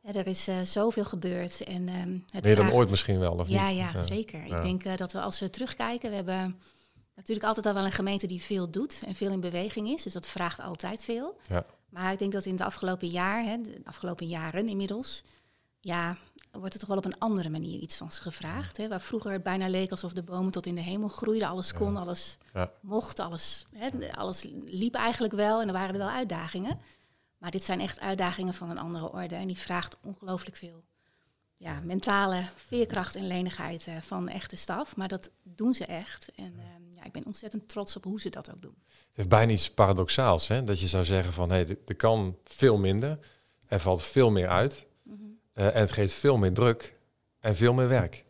[0.00, 1.64] Ja, er is eh, zoveel gebeurd.
[1.64, 3.76] En, ehm, het Meer dan vraagt- ooit misschien wel, of Ja, niet?
[3.76, 4.46] ja, zeker.
[4.46, 4.56] Ja.
[4.56, 6.60] Ik denk dat we als we terugkijken, we hebben
[7.14, 10.02] natuurlijk altijd al wel een gemeente die veel doet en veel in beweging is.
[10.02, 11.38] Dus dat vraagt altijd veel.
[11.48, 11.64] Ja.
[11.88, 15.22] Maar ik denk dat in het afgelopen jaar, hè, de afgelopen jaren inmiddels,
[15.80, 16.16] ja,
[16.60, 18.76] wordt er toch wel op een andere manier iets van ze gevraagd.
[18.76, 18.88] Hè?
[18.88, 21.48] Waar vroeger het bijna leek alsof de bomen tot in de hemel groeiden.
[21.48, 22.70] Alles kon, alles Ja.
[22.80, 26.78] mocht, alles, hè, alles liep eigenlijk wel en er waren er wel uitdagingen.
[27.38, 30.82] Maar dit zijn echt uitdagingen van een andere orde en die vraagt ongelooflijk veel
[31.54, 34.96] ja, mentale veerkracht en lenigheid eh, van echte staf.
[34.96, 36.32] Maar dat doen ze echt.
[36.36, 38.76] En ehm, ja, ik ben ontzettend trots op hoe ze dat ook doen.
[38.86, 40.64] Het heeft bijna iets paradoxaals, hè?
[40.64, 43.18] dat je zou zeggen van, hé, hey, er kan veel minder,
[43.66, 44.86] er valt veel meer uit,
[45.62, 46.96] Eh, en het geeft veel meer druk
[47.40, 48.24] en veel meer werk.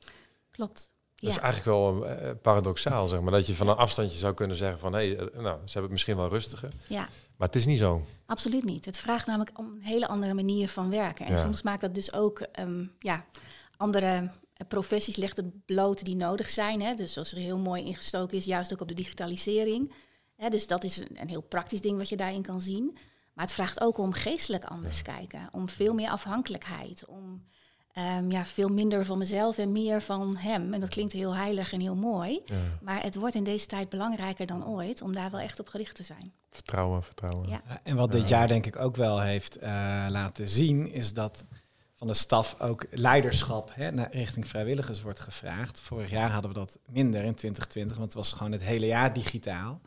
[0.51, 0.91] Klopt.
[1.17, 3.33] Dat is eigenlijk wel eh, paradoxaal, zeg maar.
[3.33, 4.93] Dat je van een afstandje zou kunnen zeggen van...
[4.93, 6.71] hé, hey, eh, nou, ze hebben het misschien wel rustiger.
[6.89, 8.03] ja, Maar het is niet zo.
[8.27, 8.85] absoluut niet.
[8.85, 11.27] Het vraagt namelijk om een hele andere manier van werken.
[11.27, 11.39] En Ja.
[11.39, 13.25] soms maakt dat dus ook ehm, ja,
[13.77, 14.31] andere
[14.69, 16.83] professies legt het bloot die nodig zijn.
[16.83, 16.95] Hè?
[16.95, 19.93] Dus zoals er heel mooi ingestoken is, juist ook op de digitalisering.
[20.37, 20.49] Hè?
[20.49, 22.97] Dus dat is een, een heel praktisch ding wat je daarin kan zien.
[23.33, 25.49] Maar het vraagt ook om geestelijk anders kijken.
[25.53, 27.05] Om veel meer afhankelijkheid.
[27.07, 27.45] Om
[27.93, 30.75] ehm, ja, veel minder van mezelf en meer van hem.
[30.75, 32.43] En dat klinkt heel heilig en heel mooi.
[32.45, 32.57] Ja.
[32.81, 35.97] Maar het wordt in deze tijd belangrijker dan ooit om daar wel echt op gericht
[35.97, 36.33] te zijn.
[36.51, 37.49] Vertrouwen, vertrouwen.
[37.49, 37.63] Ja.
[37.83, 39.71] En wat dit jaar denk ik ook wel heeft eh,
[40.11, 41.45] laten zien, is dat
[42.03, 45.81] van de staf ook leiderschap hè, naar, richting vrijwilligers wordt gevraagd.
[45.81, 49.13] Vorig jaar hadden we dat minder in 2020, want het was gewoon het hele jaar
[49.13, 49.81] digitaal.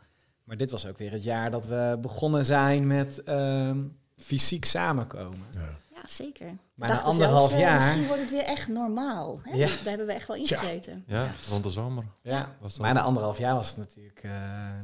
[0.46, 3.78] Maar dit was ook weer het jaar dat we begonnen zijn met ehm,
[4.16, 5.44] fysiek samenkomen.
[5.50, 5.60] Ja.
[5.94, 6.56] Ja, zeker.
[6.74, 9.40] Maar na anderhalf zelfs, eh, jaar- Misschien wordt het weer echt normaal.
[9.42, 9.56] Hè?
[9.56, 9.66] Ja.
[9.66, 11.04] Daar hebben we echt wel ingezeten.
[11.06, 12.04] Ja, rond de zomer.
[12.22, 14.30] Ja, Was dat maar na anderhalf jaar was het natuurlijk, eh,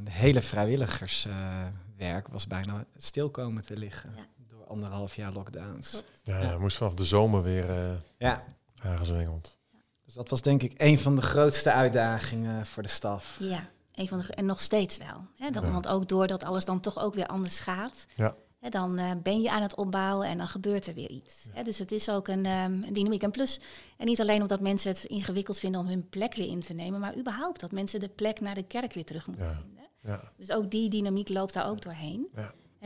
[0.03, 4.13] de hele vrijwilligerswerk was bijna stil komen te liggen.
[4.15, 4.25] Ja.
[4.47, 5.89] Door anderhalf jaar lockdowns.
[5.89, 6.05] Klopt.
[6.23, 6.57] Ja, Ja.
[6.57, 8.43] moest vanaf de zomer weer eh Ja,
[8.83, 9.57] aangezwengeld.
[10.05, 13.37] Dus dat was denk ik een van de grootste uitdagingen voor de staf.
[13.39, 15.27] Ja, een van de, en nog steeds wel.
[15.37, 15.49] Hè?
[15.49, 15.71] Dan, Ja.
[15.71, 18.35] Want ook doordat alles dan toch ook weer anders gaat, Ja.
[18.59, 21.47] hè, dan eh, ben je aan het opbouwen en dan gebeurt er weer iets.
[21.51, 21.63] Hè?
[21.63, 23.23] Dus het is ook een, ehm, een dynamiek.
[23.23, 23.59] En plus,
[23.97, 26.99] en niet alleen omdat mensen het ingewikkeld vinden om hun plek weer in te nemen,
[26.99, 29.83] maar überhaupt dat mensen de plek naar de kerk weer terug moeten vinden.
[30.03, 30.31] Ja.
[30.37, 32.27] Dus ook die dynamiek loopt daar ook doorheen.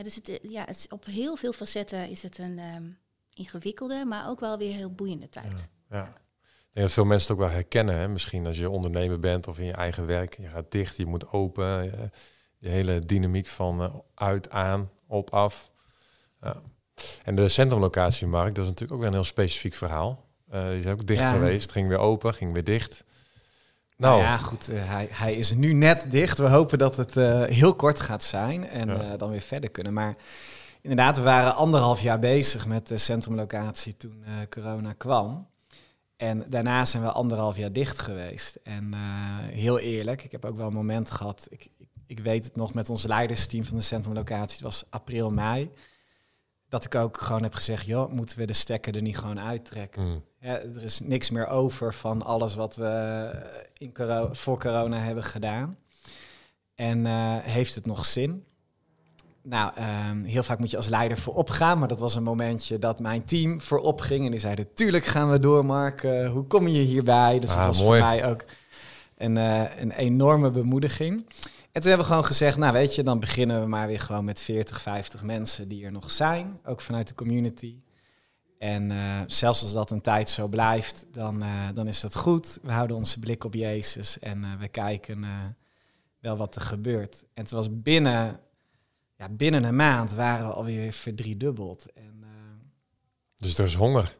[0.02, 2.90] Dus het, eh, ja, het is op heel veel facetten is het een ehm,
[3.34, 5.68] ingewikkelde, maar ook wel weer heel boeiende tijd.
[5.90, 6.12] ja.
[6.78, 7.94] Denk dat veel mensen het ook wel herkennen.
[7.98, 8.08] Hè?
[8.08, 10.36] Misschien als je ondernemer bent of in je eigen werk.
[10.36, 11.84] Je gaat dicht, je moet open.
[11.84, 12.10] Je,
[12.58, 15.70] je hele dynamiek van eh, uit, aan, op, af.
[16.42, 16.56] Ja.
[17.24, 20.24] En de centrumlocatiemarkt, dat is natuurlijk ook weer een heel specifiek verhaal.
[20.50, 21.32] Eh die is ook dicht Ja.
[21.32, 23.04] geweest, ging weer open, ging weer dicht.
[23.96, 26.38] Nou Nou, ja, goed, eh, hij, hij is nu net dicht.
[26.38, 27.14] We hopen dat het
[27.54, 29.16] heel kort gaat zijn en Ja.
[29.16, 29.92] dan weer verder kunnen.
[29.92, 30.16] Maar
[30.80, 35.46] inderdaad, we waren anderhalf jaar bezig met de centrumlocatie toen corona kwam.
[36.18, 38.58] En daarna zijn we anderhalf jaar dicht geweest.
[38.62, 39.00] En eh,
[39.38, 41.46] heel eerlijk, ik heb ook wel een moment gehad.
[41.48, 44.54] Ik, ik, ik weet het nog met ons leidersteam van de centrumlocatie.
[44.54, 45.70] Het was april, mei.
[46.68, 50.02] Dat ik ook gewoon heb gezegd, joh, moeten we de stekker er niet gewoon uittrekken?
[50.02, 53.30] mm, Ja, er is niks meer over van alles wat we
[53.74, 53.92] in
[54.32, 55.78] voor corona hebben gedaan.
[56.74, 58.44] En eh, heeft het nog zin?
[59.48, 62.78] Nou, ehm, heel vaak moet je als leider voorop gaan, maar dat was een momentje
[62.78, 64.24] dat mijn team voorop ging.
[64.24, 66.02] En die zeiden, tuurlijk gaan we door, Mark.
[66.02, 67.38] Eh, hoe kom je hierbij?
[67.38, 68.00] Dus Ah, dat was mooi.
[68.00, 68.44] voor mij ook
[69.16, 71.16] een, eh, een enorme bemoediging.
[71.72, 74.24] En toen hebben we gewoon gezegd, nou weet je, dan beginnen we maar weer gewoon
[74.24, 76.58] met 40, 50 mensen die er nog zijn.
[76.64, 77.76] Ook vanuit de community.
[78.58, 81.42] En eh, zelfs als dat een tijd zo blijft, dan,
[81.74, 82.58] dan is dat goed.
[82.62, 85.24] We houden onze blik op Jezus en we kijken
[86.20, 87.22] wel wat er gebeurt.
[87.34, 88.40] En het was binnen,
[89.18, 91.86] ja, binnen een maand waren we alweer verdriedubbeld.
[91.94, 92.28] En eh,
[93.36, 94.16] Dus er is honger.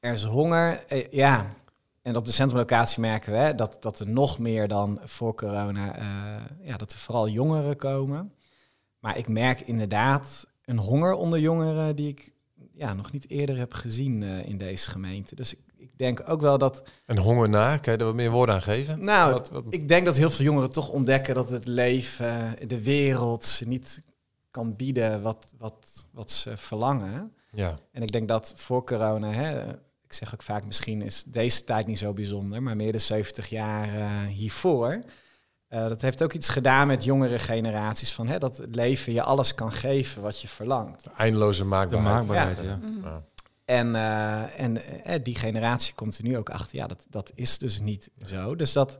[0.00, 1.54] Er is honger, eh, ja.
[2.02, 5.96] En op de centrumlocatie merken we hè, dat, dat er nog meer dan voor corona,
[5.96, 8.32] eh, ja, dat er vooral jongeren komen.
[8.98, 12.32] Maar ik merk inderdaad een honger onder jongeren die ik
[12.72, 15.34] ja, nog niet eerder heb gezien in deze gemeente.
[15.34, 18.30] Dus ik, ik denk ook wel dat En honger naar, kan je er wat meer
[18.30, 19.04] woorden aan geven?
[19.04, 22.82] Nou, Wat- wat- ik denk dat heel veel jongeren toch ontdekken dat het leven, de
[22.82, 24.02] wereld ze niet
[24.50, 27.32] kan bieden wat, wat, wat ze verlangen.
[27.50, 29.72] Ja, En ik denk dat voor corona, hè,
[30.04, 33.48] ik zeg ook vaak misschien is deze tijd niet zo bijzonder, maar meer de 70
[33.48, 35.00] jaar hiervoor.
[35.68, 39.22] eh, dat heeft ook iets gedaan met jongere generaties van hè, dat het leven je
[39.22, 41.06] alles kan geven wat je verlangt.
[41.06, 42.26] eindeloze De maakbaarheid.
[42.26, 42.78] maakbaarheid, ja.
[43.02, 43.22] Ja.
[43.64, 46.76] En, eh, en eh, die generatie komt er nu ook achter.
[46.76, 48.56] Ja, dat, dat is dus niet zo.
[48.56, 48.98] Dus dat,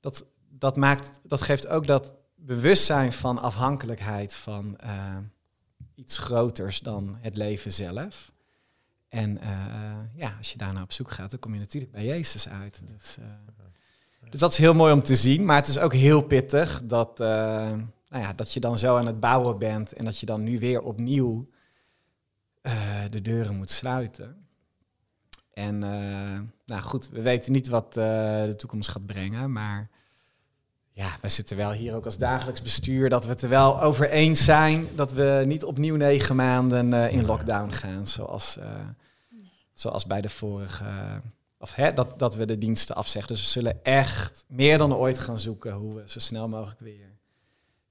[0.00, 2.12] dat, dat, maakt, dat geeft ook dat
[2.48, 5.16] bewustzijn van afhankelijkheid van eh,
[5.94, 8.32] iets groters dan het leven zelf.
[9.08, 9.50] En eh,
[10.14, 12.80] ja, als je daarna op zoek gaat, dan kom je natuurlijk bij Jezus uit.
[12.84, 13.24] Dus, eh,
[14.30, 15.44] dus dat is heel mooi om te zien.
[15.44, 19.20] Maar het is ook heel pittig dat, nou ja, dat je dan zo aan het
[19.20, 21.48] bouwen bent en dat je dan nu weer opnieuw
[23.10, 24.46] de deuren moet sluiten.
[25.52, 25.78] En
[26.66, 29.90] nou goed, we weten niet wat de toekomst gaat brengen, maar
[30.98, 34.10] ja, wij zitten wel hier ook als dagelijks bestuur dat we het er wel over
[34.10, 38.66] eens zijn dat we niet opnieuw negen maanden eh, in lockdown gaan, zoals, eh,
[39.74, 40.84] zoals bij de vorige.
[41.58, 43.32] Of hè, dat, dat we de diensten afzeggen.
[43.32, 47.18] Dus we zullen echt meer dan ooit gaan zoeken hoe we zo snel mogelijk weer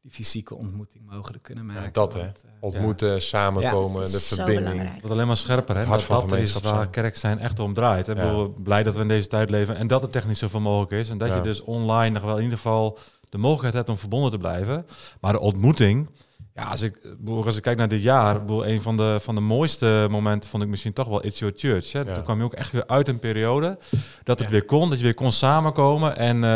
[0.08, 1.93] die fysieke ontmoeting mogelijk kunnen maken.
[1.93, 2.20] dat, hè.
[2.20, 4.89] Want, eh, Ontmoeten, samenkomen, de verbinding.
[4.91, 5.74] wordt alleen maar scherper.
[5.76, 5.80] Hè?
[5.80, 6.89] Het hart Dat, van dat is waar zijn.
[6.89, 8.05] kerk zijn echt om draait.
[8.08, 8.14] hè.
[8.14, 10.91] Ik bedoel, blij dat we in deze tijd leven en dat het technisch zoveel mogelijk
[10.91, 11.10] is.
[11.10, 11.36] En dat Ja.
[11.36, 12.97] je dus online nog wel in ieder geval
[13.30, 14.86] de mogelijkheid hebt om verbonden te blijven.
[15.22, 16.10] Maar de ontmoeting,
[16.58, 19.36] ja, als ik, bedoel, als ik kijk naar dit jaar, bedoel, een van de, van
[19.36, 21.91] de mooiste momenten vond ik misschien toch wel It's Your Church.
[21.91, 21.99] Hè?
[21.99, 22.14] Ja.
[22.14, 23.78] Toen kwam je ook echt weer uit een periode
[24.24, 24.53] dat het Ja.
[24.53, 26.18] weer kon, dat je weer kon samenkomen.
[26.18, 26.49] En eh,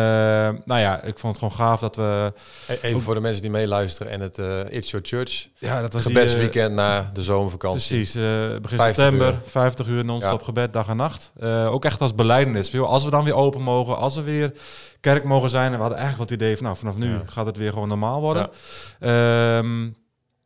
[0.66, 2.34] nou ja, ik vond het gewoon gaaf dat we...
[2.68, 5.48] E- Even voor de mensen die meeluisteren en het eh, It's Your Church.
[5.58, 7.96] Ja, dat was Gebedsweekend na de zomervakantie.
[7.96, 8.22] Precies, eh,
[8.62, 9.40] begin 50 september, uur.
[9.48, 10.46] 50 uur non-stop Ja.
[10.46, 11.32] gebed, dag en nacht.
[11.40, 12.80] Eh, ook echt als beleidenis.
[12.80, 14.54] Als we dan weer open mogen, als we weer
[15.02, 15.66] kerk mogen zijn.
[15.72, 17.22] En we hadden eigenlijk wel het idee van, nou, vanaf nu Ja.
[17.26, 18.50] gaat het weer gewoon normaal worden.
[19.00, 19.90] Ehm,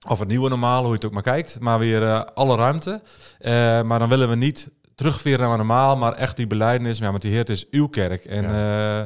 [0.08, 1.60] of het nieuwe normaal, hoe je het ook maar kijkt.
[1.60, 3.02] Maar weer eh, alle ruimte.
[3.40, 6.98] Eh, maar dan willen we niet terugveren naar normaal, maar echt die beleidenis.
[6.98, 8.26] Ja, want die Heer het is uw kerk.
[8.26, 9.02] En eh,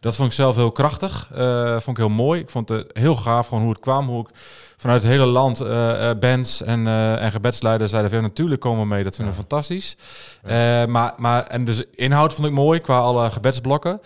[0.00, 1.28] dat vond ik zelf heel krachtig.
[1.70, 2.40] Vond ik heel mooi.
[2.40, 4.08] Ik vond het heel gaaf gewoon hoe het kwam.
[4.08, 4.34] Hoe ik
[4.76, 5.58] vanuit het hele land
[6.20, 6.86] bands en,
[7.18, 9.04] en gebedsleiders zeiden van natuurlijk komen we mee.
[9.04, 9.96] Dat vinden we fantastisch.
[10.88, 14.00] Maar, maar, en dus inhoud vond ik mooi qua alle gebedsblokken.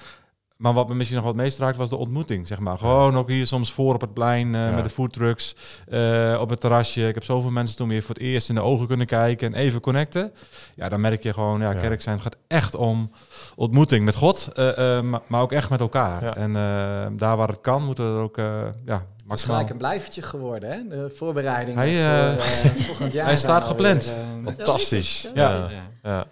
[0.59, 2.78] Maar wat me misschien nog wat meest raakte was de ontmoeting, zeg maar.
[2.78, 4.70] Gewoon ook hier soms voor op het plein eh, Ja.
[4.70, 5.54] met de foodtrucks,
[5.88, 7.09] eh, op het terrasje.
[7.09, 9.61] Ik heb zoveel mensen toen weer voor het eerst in de ogen kunnen kijken en
[9.61, 10.32] even connecten.
[10.74, 11.80] Ja, dan merk je gewoon, ja, Ja.
[11.80, 13.11] kerk zijn gaat echt om
[13.56, 16.24] ontmoeting met God, eh, maar, maar ook echt met elkaar.
[16.24, 16.36] Ja.
[16.36, 19.54] En eh, daar waar het kan, moeten we er ook, eh ja, Het is maximaal...
[19.56, 20.86] gelijk een blijvertje geworden, hè?
[20.88, 22.44] De voorbereidingen Hij, voor
[22.86, 23.26] volgend jaar.
[23.26, 24.12] hij staat gepland.
[24.46, 25.28] eh, Fantastisch.
[25.34, 25.68] Ja.
[26.02, 26.26] Ja.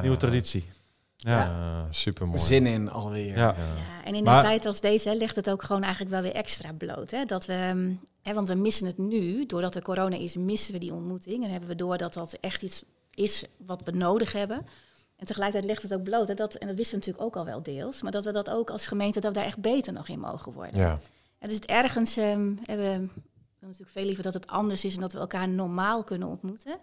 [0.00, 0.68] Nieuwe traditie.
[1.24, 1.38] Ja.
[1.44, 2.38] Ja, super mooi.
[2.38, 3.36] zin in alweer.
[3.36, 3.54] Ja.
[3.56, 6.22] Ja, en in Maar- een tijd als deze hè, legt het ook gewoon eigenlijk wel
[6.22, 7.10] weer extra bloot.
[7.10, 7.24] Hè?
[7.24, 10.78] Dat we, ehm, hè, want we missen het nu, doordat er corona is, missen we
[10.78, 11.44] die ontmoeting.
[11.44, 14.66] En hebben we door dat dat echt iets is wat we nodig hebben.
[15.16, 17.44] En tegelijkertijd legt het ook bloot, hè, dat, en dat wisten we natuurlijk ook al
[17.52, 20.08] wel deels, maar dat we dat ook als gemeente, dat we daar echt beter nog
[20.08, 20.78] in mogen worden.
[20.80, 20.98] Ja.
[21.38, 23.20] En dus het ergens ehm, hebben we
[23.64, 26.78] wil natuurlijk veel liever dat het anders is en dat we elkaar normaal kunnen ontmoeten.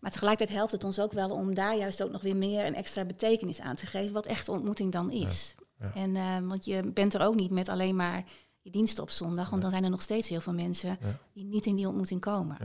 [0.00, 2.74] Maar tegelijkertijd helpt het ons ook wel om daar juist ook nog weer meer een
[2.74, 5.54] extra betekenis aan te geven, wat echt ontmoeting dan is.
[5.78, 5.94] ja.
[5.94, 8.24] En eh, want je bent er ook niet met alleen maar
[8.60, 10.98] je diensten op zondag, want dan zijn er nog steeds heel veel mensen
[11.32, 12.56] die niet in die ontmoeting komen.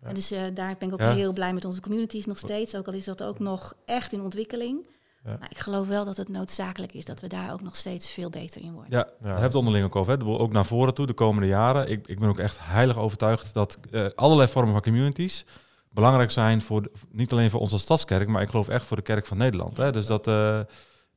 [0.00, 2.86] En dus eh, daar ben ik ook heel blij met onze communities nog steeds, ook
[2.86, 4.86] al is dat ook nog echt in ontwikkeling.
[5.24, 5.36] Ja.
[5.40, 8.30] Maar ik geloof wel dat het noodzakelijk is dat we daar ook nog steeds veel
[8.30, 8.90] beter in worden.
[8.98, 9.38] Ja, Ja.
[9.38, 10.12] het onderling ook over.
[10.12, 10.18] Hè.
[10.18, 11.90] Dat Ook naar voren toe, de komende jaren.
[11.90, 15.44] Ik, ik ben ook echt heilig overtuigd dat eh, allerlei vormen van communities
[15.90, 19.02] belangrijk zijn voor de- niet alleen voor onze stadskerk, maar ik geloof echt voor de
[19.02, 19.76] kerk van Nederland.
[19.76, 19.92] Hè.
[19.92, 20.60] Dus dat eh,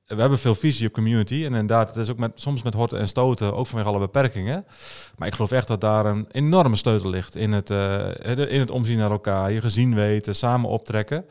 [0.05, 2.99] we hebben veel visie op community en inderdaad, het is ook met, soms met horten
[2.99, 4.65] en stoten, ook vanwege alle beperkingen.
[5.17, 8.71] Maar ik geloof echt dat daar een enorme sleutel ligt in het, eh, in het
[8.71, 11.25] omzien naar elkaar, je gezien weten, samen optrekken.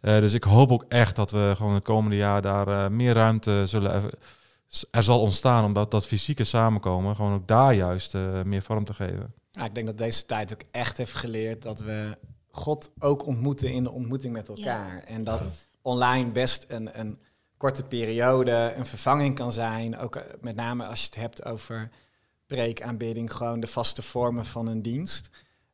[0.00, 3.14] Eh, dus ik hoop ook echt dat we gewoon het komende jaar daar eh, meer
[3.14, 4.10] ruimte zullen er,
[4.90, 8.84] er zal ontstaan om dat, dat fysieke samenkomen gewoon ook daar juist eh, meer vorm
[8.84, 9.34] te geven.
[9.50, 12.18] Ja, ik denk dat deze tijd ook echt heeft geleerd dat we
[12.50, 15.02] God ook ontmoeten in de ontmoeting met elkaar.
[15.02, 17.18] En dat online best een, een
[17.60, 19.98] korte periode een vervanging kan zijn.
[19.98, 21.90] Ook eh, met name als je het hebt over
[22.46, 25.30] preekaanbidding, gewoon de vaste vormen van een dienst.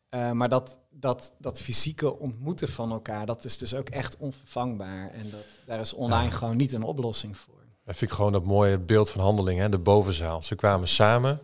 [0.09, 5.11] Eh, maar dat dat, dat fysieke ontmoeten van elkaar, dat is dus ook echt onvervangbaar.
[5.11, 7.55] En dat, daar is online gewoon niet een oplossing voor.
[7.85, 9.69] Dat vind ik gewoon dat mooie beeld van handeling, hè?
[9.69, 10.43] de bovenzaal.
[10.43, 11.41] Ze kwamen samen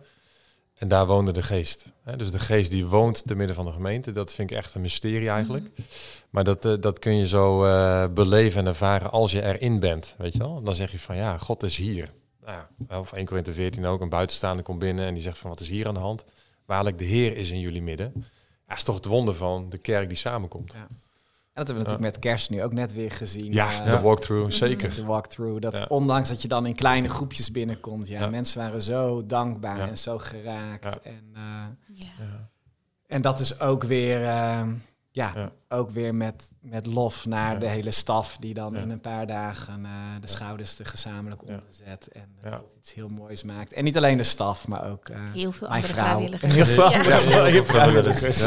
[0.73, 1.85] en daar woonde de geest.
[2.17, 4.81] Dus de geest die woont te midden van de gemeente, dat vind ik echt een
[4.81, 5.69] mysterie eigenlijk.
[6.29, 10.15] Maar dat, eh, dat kun je zo eh, beleven en ervaren als je erin bent,
[10.17, 10.61] weet je wel.
[10.61, 12.09] Dan zeg je van ja, God is hier.
[12.45, 15.59] Nou, of 1 Korinthe 14 ook, een buitenstaande komt binnen en die zegt van wat
[15.59, 16.23] is hier aan de hand?
[16.65, 18.25] Waarlijk, de Heer is in jullie midden.
[18.67, 20.73] Ja, is toch het wonder van de kerk die samenkomt.
[20.73, 20.87] Ja.
[21.53, 23.53] En dat hebben we natuurlijk met kerst nu ook net weer gezien.
[23.53, 24.95] Ja, eh, de walkthrough, zeker.
[24.95, 25.61] de walkthrough.
[25.61, 25.85] Dat Ja.
[25.89, 28.29] ondanks dat je dan in kleine groepjes binnenkomt, ja, Ja.
[28.29, 29.87] mensen waren zo dankbaar Ja.
[29.87, 30.83] en zo geraakt.
[30.83, 30.97] Ja.
[31.03, 31.41] En, eh,
[31.95, 32.07] Ja.
[32.19, 32.49] Ja.
[33.07, 34.67] en dat is ook weer, eh,
[35.15, 35.51] ja, Ja.
[35.69, 37.59] ook weer met, met lof naar Ja.
[37.59, 38.79] de hele staf die dan Ja.
[38.79, 39.91] in een paar dagen eh,
[40.21, 40.33] de Ja.
[40.33, 41.47] schouders er gezamenlijk Ja.
[41.53, 42.49] onder zet en Ja.
[42.57, 43.73] tot iets heel moois maakt.
[43.73, 46.19] En niet alleen de staf, maar ook eh, Heel veel mijn vrouw.
[46.29, 47.67] heel veel vrijwilligers.
[47.67, 48.43] vrijwilligers.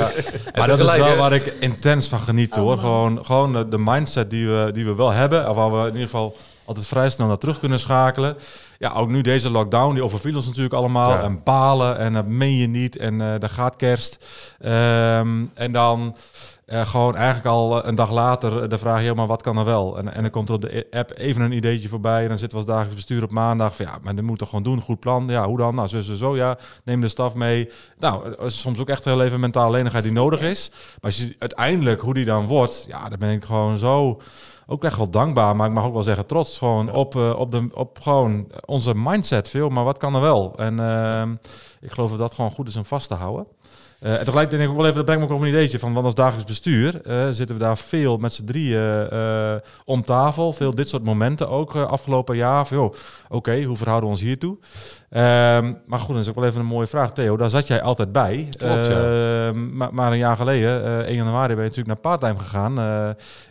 [0.55, 2.67] Maar dat is wel waar ik intens van geniet Oh, hoor.
[2.67, 2.79] man.
[2.79, 5.49] Gewoon, gewoon de, de mindset die we, die we wel hebben.
[5.49, 8.37] Of waar we in ieder geval altijd vrij snel naar terug kunnen schakelen.
[8.79, 11.11] Ja, ook nu deze lockdown, die overviel ons natuurlijk allemaal.
[11.11, 11.23] Ja.
[11.23, 12.97] En palen en dat meen je niet.
[12.97, 14.25] En eh daar gaat kerst.
[14.61, 16.17] Ehm, en dan
[16.67, 19.59] eh, gewoon eigenlijk al eh, een dag later eh, de vraag, ja, maar wat kan
[19.59, 19.99] er wel?
[19.99, 22.23] En, en dan komt er op de app even een ideetje voorbij.
[22.23, 23.79] En dan zitten we als dagelijks bestuur op maandag.
[23.79, 24.81] Ja, maar dat moet toch gewoon doen.
[24.81, 25.29] Goed plan.
[25.29, 25.75] Ja, hoe dan?
[25.75, 26.37] Nou, zo, zo, zo.
[26.37, 27.71] Ja, neem de staf mee.
[27.99, 30.71] Nou, soms ook echt heel even mentale lenigheid die nodig is.
[30.71, 34.21] Maar als je uiteindelijk hoe die dan wordt, ja, dan ben ik gewoon zo
[34.67, 37.69] ook echt wel dankbaar, maar ik mag ook wel zeggen trots gewoon op, op, de,
[37.73, 40.55] op gewoon onze mindset veel, maar wat kan er wel?
[40.57, 41.33] En ehm,
[41.81, 43.47] ik geloof dat dat gewoon goed is om vast te houden.
[44.07, 45.93] Eh, en tegelijk denk ik wel even, dat brengt me ook op een ideetje van,
[45.93, 49.55] want als dagelijks bestuur eh, zitten we daar veel met z'n drieën eh,
[49.85, 50.53] om tafel.
[50.53, 52.67] Veel dit soort momenten ook afgelopen jaar.
[52.67, 52.95] Van,
[53.29, 54.59] oké, hoe verhouden we ons hiertoe?
[55.11, 57.13] Ehm, maar goed, dat is ook wel even een mooie vraag.
[57.13, 58.49] Theo, daar zat jij altijd bij.
[58.51, 59.47] Klopt, ja.
[59.49, 62.79] Ehm, maar, maar een jaar geleden, eh 1 januari, ben je natuurlijk naar parttime gegaan.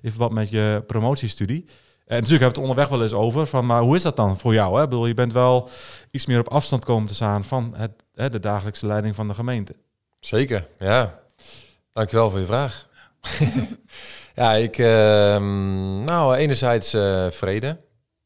[0.01, 1.65] in verband met je promotiestudie.
[2.05, 3.47] En natuurlijk hebben we het onderweg wel eens over.
[3.47, 4.75] Van, maar hoe is dat dan voor jou?
[4.75, 4.83] Hè?
[4.83, 5.69] Ik bedoel, je bent wel
[6.11, 9.33] iets meer op afstand komen te staan van het, hè, de dagelijkse leiding van de
[9.33, 9.75] gemeente.
[10.25, 11.19] Zeker, ja.
[11.91, 12.87] Dankjewel voor je vraag.
[14.41, 14.77] ja, ik...
[14.77, 17.77] ehm, nou, enerzijds eh, vrede.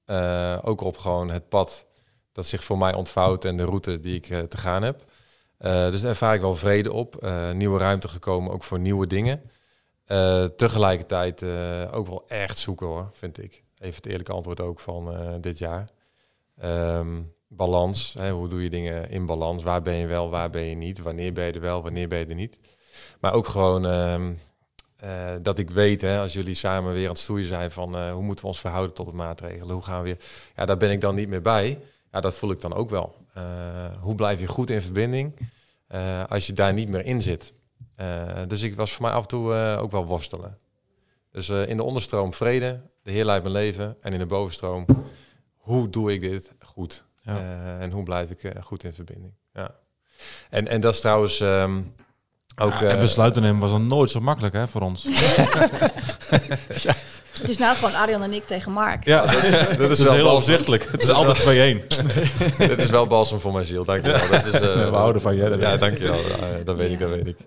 [0.06, 1.86] Eh, ook op gewoon het pad
[2.32, 5.04] dat zich voor mij ontvouwt en de route die ik eh, te gaan heb.
[5.58, 7.32] Dus daar ervaar ik wel vrede op.
[7.54, 9.42] Nieuwe ruimte gekomen, ook voor nieuwe dingen.
[10.56, 11.44] Tegelijkertijd
[11.92, 13.64] ook wel echt zoeken hoor, vind ik.
[13.78, 15.90] Even het eerlijke antwoord ook van dit jaar.
[16.60, 19.64] Ehm, balans, hè, hoe doe je dingen in balans?
[19.64, 21.00] Waar ben je wel, waar ben je niet?
[21.00, 22.58] Wanneer ben je er wel, wanneer ben je er niet?
[23.20, 24.34] Maar ook gewoon ehm,
[25.00, 28.12] eh, dat ik weet, hè, als jullie samen weer aan het stoeien zijn van eh,
[28.12, 29.74] hoe moeten we ons verhouden tot de maatregelen?
[29.74, 30.18] Hoe gaan we?
[30.56, 31.80] Ja, daar ben ik dan niet meer bij.
[32.12, 33.16] Ja, dat voel ik dan ook wel.
[33.34, 33.44] Eh,
[34.02, 35.34] hoe blijf je goed in verbinding
[36.28, 37.54] als je daar niet meer in zit?
[38.48, 40.58] Dus ik was voor mij af en toe ook wel worstelen.
[41.32, 43.98] Dus in de onderstroom vrede, de Heer leidt mijn leven.
[44.02, 44.86] En in de bovenstroom,
[45.56, 47.06] hoe doe ik dit goed?
[47.22, 47.38] Ja.
[47.38, 49.34] Eh, en hoe blijf ik eh, goed in verbinding?
[49.54, 49.76] Ja.
[50.50, 51.82] En, en dat is trouwens ehm,
[52.56, 52.74] ook...
[52.74, 55.04] Ja, en eh, besluiten nemen was dan nooit zo makkelijk hè, voor ons.
[57.40, 59.06] Het is nou gewoon Arjan en ik tegen Mark.
[59.06, 59.42] Ja, dat
[59.80, 60.88] dat is is wel heel overzichtelijk.
[60.92, 61.88] Het is altijd 2-1.
[62.68, 64.30] Dit is wel balsem voor mijn ziel, dankjewel.
[64.30, 65.58] Dat is, eh, We houden van je.
[65.60, 66.20] Ja, dankjewel.
[66.20, 66.36] Uh,
[66.66, 67.38] dat weet ik, dat weet ik.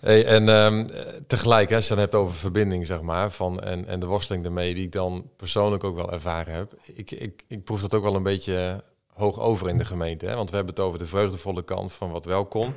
[0.00, 3.60] Hey, en ehm, eh, tegelijk, hè, als je dan hebt over verbinding, zeg maar, van,
[3.60, 6.72] en, en de worsteling daarmee, die ik dan persoonlijk ook wel ervaren heb.
[6.94, 10.26] Ik, ik, ik proef dat ook wel een beetje hoog over in de gemeente.
[10.26, 10.34] Hè?
[10.34, 12.74] Want we hebben het over de vreugdevolle kant van wat wel kon.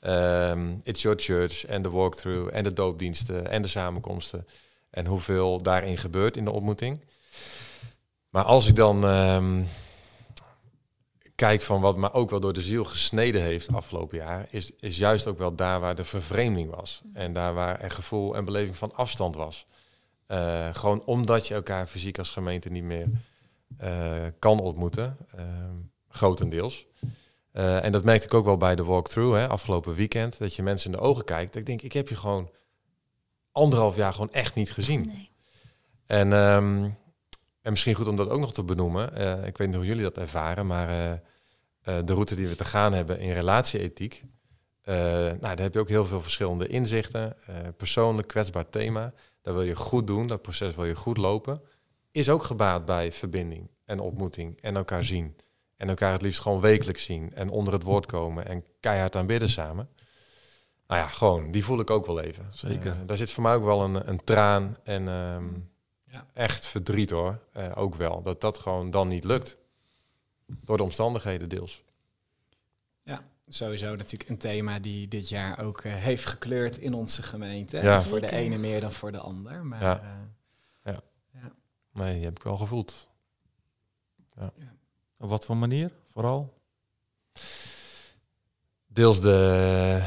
[0.00, 4.46] Ehm, It's Your Church en de walkthrough en de doopdiensten en de samenkomsten.
[4.94, 7.00] En hoeveel daarin gebeurt in de ontmoeting.
[8.28, 9.62] Maar als ik dan ehm,
[11.34, 14.96] kijk van wat me ook wel door de ziel gesneden heeft afgelopen jaar, is, is
[14.96, 17.02] juist ook wel daar waar de vervreemding was.
[17.12, 19.66] En daar waar er gevoel en beleving van afstand was.
[20.26, 23.08] Eh, gewoon omdat je elkaar fysiek als gemeente niet meer
[23.78, 25.76] eh, kan ontmoeten, ehm,
[26.08, 26.86] grotendeels.
[27.52, 30.62] Eh, en dat merkte ik ook wel bij de walkthrough, hè, afgelopen weekend, dat je
[30.62, 31.52] mensen in de ogen kijkt.
[31.52, 32.50] Dat ik denk, ik heb je gewoon
[33.54, 35.06] anderhalf jaar gewoon echt niet gezien.
[35.06, 35.30] Nee.
[36.06, 36.84] En, ehm,
[37.62, 39.14] en misschien goed om dat ook nog te benoemen.
[39.14, 41.18] Eh, ik weet niet hoe jullie dat ervaren, maar eh, eh,
[42.04, 44.24] de route die we te gaan hebben in relatieethiek.
[44.84, 47.36] nou, daar heb je ook heel veel verschillende inzichten.
[47.76, 49.12] persoonlijk, kwetsbaar thema.
[49.42, 51.60] Dat wil je goed doen, dat proces wil je goed lopen.
[52.10, 55.36] Is ook gebaat bij verbinding en ontmoeting en elkaar zien.
[55.76, 59.48] En elkaar het liefst gewoon wekelijks zien en onder het woord komen en keihard aanbidden
[59.48, 59.88] samen.
[60.86, 62.46] Nou ja, gewoon, die voel ik ook wel even.
[62.52, 62.92] Zeker.
[62.92, 65.44] Eh, daar zit voor mij ook wel een, een traan en ehm,
[66.02, 66.26] Ja.
[66.32, 67.38] echt verdriet hoor.
[67.52, 69.56] Eh, ook wel, dat dat gewoon dan niet lukt.
[70.46, 71.82] Door de omstandigheden deels.
[73.48, 77.76] sowieso natuurlijk een thema die dit jaar ook eh, heeft gekleurd in onze gemeente.
[77.82, 78.02] Ja.
[78.02, 79.64] Voor de ene meer dan voor de ander.
[79.64, 80.00] Maar Ja.
[80.82, 80.94] eh,
[81.92, 83.08] Nee, die heb ik wel gevoeld.
[85.18, 86.54] Op wat voor manier vooral?
[88.86, 90.02] Deels de,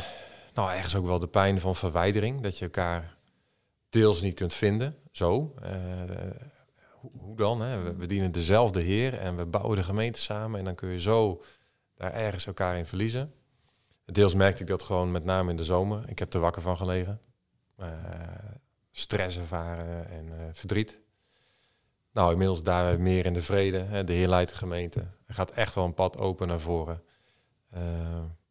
[0.58, 2.42] nou ergens ook wel de pijn van verwijdering.
[2.42, 3.18] Dat je elkaar
[3.90, 4.98] deels niet kunt vinden.
[5.12, 5.54] Zo.
[5.62, 5.72] Eh,
[6.92, 7.62] hoe, dan?
[7.62, 7.96] Hè?
[7.96, 10.60] We, dienen dezelfde Heer en we bouwen de gemeente samen.
[10.60, 11.42] En dan kun je zo
[11.96, 13.34] daar ergens elkaar in verliezen.
[14.06, 16.10] Deels merkte ik dat gewoon met name in de zomer.
[16.10, 17.22] Ik heb er wakker van gelegen.
[17.76, 17.90] Eh,
[18.92, 21.02] stress ervaren en eh, verdriet.
[22.12, 23.78] Nou, inmiddels daar meer in de vrede.
[23.78, 24.04] Hè?
[24.04, 25.00] De Heer leidt de gemeente.
[25.26, 27.02] Er gaat echt wel een pad open naar voren.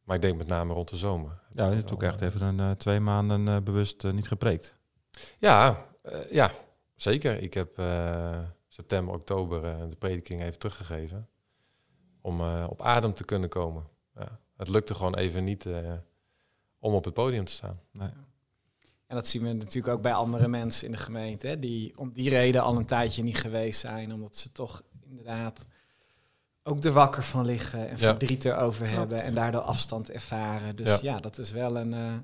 [0.07, 1.39] Maar ik denk met name rond de zomer.
[1.51, 4.77] Ja, dit is ook echt even een eh, twee maanden eh, bewust eh, niet gepreekt.
[5.39, 6.53] Ja, eh, ja
[6.95, 7.43] zeker.
[7.43, 8.39] Ik heb eh,
[8.69, 11.29] september, oktober de prediking even teruggegeven.
[12.21, 13.87] Om eh, op adem te kunnen komen.
[14.15, 15.93] Ja, het lukte gewoon even niet eh,
[16.79, 17.81] om op het podium te staan.
[17.91, 18.11] Nee.
[19.07, 22.13] En dat zien we natuurlijk ook bij andere mensen in de gemeente, hè, die om
[22.13, 25.67] die reden al een tijdje niet geweest zijn, omdat ze toch inderdaad
[26.67, 27.97] ook er wakker van liggen en Ja.
[27.97, 28.99] verdriet erover Klopt.
[28.99, 30.77] hebben en daardoor afstand ervaren.
[30.77, 31.12] Dus Ja.
[31.14, 32.14] ja, dat is wel een, eh,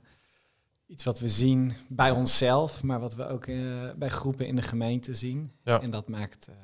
[0.86, 3.56] iets wat we zien bij onszelf, maar wat we ook eh,
[3.96, 5.52] bij groepen in de gemeente zien.
[5.64, 5.80] Ja.
[5.80, 6.54] En dat maakt eh,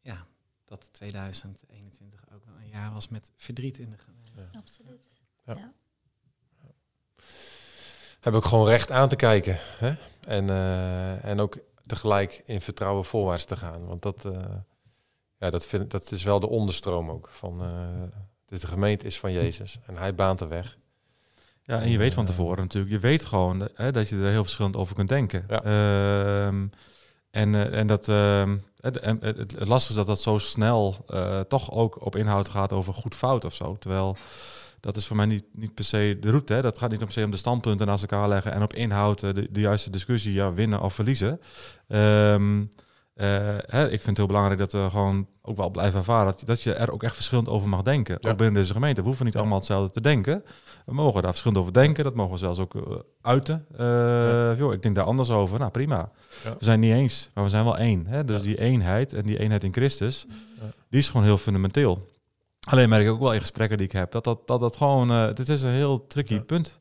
[0.00, 0.26] ja,
[0.64, 4.58] dat 2021 ook wel een jaar was met verdriet in de gemeente.
[4.58, 5.10] Absoluut.
[5.44, 5.54] Ja.
[5.54, 5.72] Ja.
[8.20, 9.56] Heb ik gewoon recht aan te kijken.
[9.60, 9.94] Hè?
[10.26, 13.86] En, eh, en ook tegelijk in vertrouwen voorwaarts te gaan.
[13.86, 14.40] Want dat, eh,
[15.40, 17.28] ja, dat, vind, dat is wel de onderstroom ook.
[17.32, 20.78] Van, eh, dus de gemeente is van Jezus en hij baant de weg.
[21.62, 24.30] Ja, en je weet van Eh, tevoren natuurlijk, je weet gewoon hè, dat je er
[24.30, 25.44] heel verschillend over kunt denken.
[25.48, 25.62] Ja.
[25.62, 26.66] Ehm,
[27.30, 31.70] en, eh, en dat ehm, het, het, lastige is dat dat zo snel eh, toch
[31.72, 33.76] ook op inhoud gaat over goed fout of zo.
[33.78, 34.16] Terwijl
[34.80, 36.52] dat is voor mij niet, niet per se de route.
[36.52, 36.62] Hè.
[36.62, 39.34] Dat gaat niet per se om de standpunten naast elkaar leggen en op inhoud eh,
[39.34, 41.40] de, de juiste discussie, ja, winnen of verliezen.
[41.88, 42.66] Ehm, eh,
[43.66, 46.62] hè, ik vind het heel belangrijk dat we gewoon ook wel blijven ervaren dat, dat
[46.62, 48.18] je er ook echt verschillend over mag denken.
[48.20, 48.30] Ja.
[48.30, 49.00] Ook binnen deze gemeente.
[49.00, 50.44] We hoeven niet allemaal hetzelfde te denken.
[50.86, 52.04] We mogen daar verschillend over denken.
[52.04, 52.82] Dat mogen we zelfs ook eh,
[53.22, 53.66] uiten.
[53.76, 55.58] Eh, joh, ik denk daar anders over.
[55.58, 56.10] Nou, prima.
[56.42, 58.06] We zijn niet eens, maar we zijn wel één.
[58.06, 58.24] Hè?
[58.24, 60.26] Dus die eenheid en die eenheid in Christus,
[60.90, 62.08] die is gewoon heel fundamenteel.
[62.68, 65.10] Alleen merk ik ook wel in gesprekken die ik heb, dat dat, dat, dat gewoon,
[65.10, 66.40] eh dit is een heel tricky Ja.
[66.40, 66.78] punt.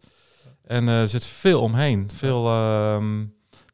[0.63, 2.09] En eh, er zit veel omheen.
[2.15, 3.25] Veel, ehm,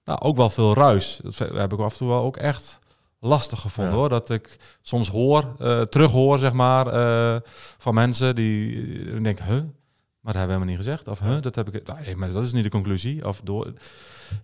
[0.06, 1.20] nou, ook wel veel ruis.
[1.24, 2.80] Dat heb ik af en toe wel ook echt
[3.20, 4.00] lastig gevonden Ja.
[4.00, 4.10] hoor.
[4.10, 7.42] Dat ik soms hoor, eh terughoor zeg maar, eh,
[7.78, 9.54] van mensen die denken, huh?
[10.20, 11.08] Maar dat hebben we helemaal niet gezegd.
[11.08, 11.42] Of, huh?
[11.42, 11.88] Dat heb ik...
[12.06, 13.28] Nee, maar dat is niet de conclusie.
[13.28, 13.74] Of door...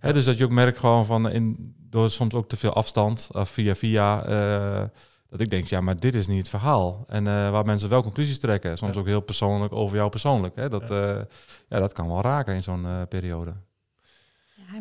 [0.00, 3.28] Hè, dus dat je ook merkt gewoon van, in, door soms ook te veel afstand,
[3.32, 4.84] of via via, eh,
[5.28, 7.04] dat ik denk, ja, maar dit is niet het verhaal.
[7.08, 8.78] En waar mensen wel conclusies trekken.
[8.78, 9.00] Soms Ja.
[9.00, 10.56] ook heel persoonlijk over jou persoonlijk.
[10.56, 10.68] Hè?
[10.68, 11.26] Dat, ja.
[11.68, 13.52] ja, dat kan wel raken in zo'n periode.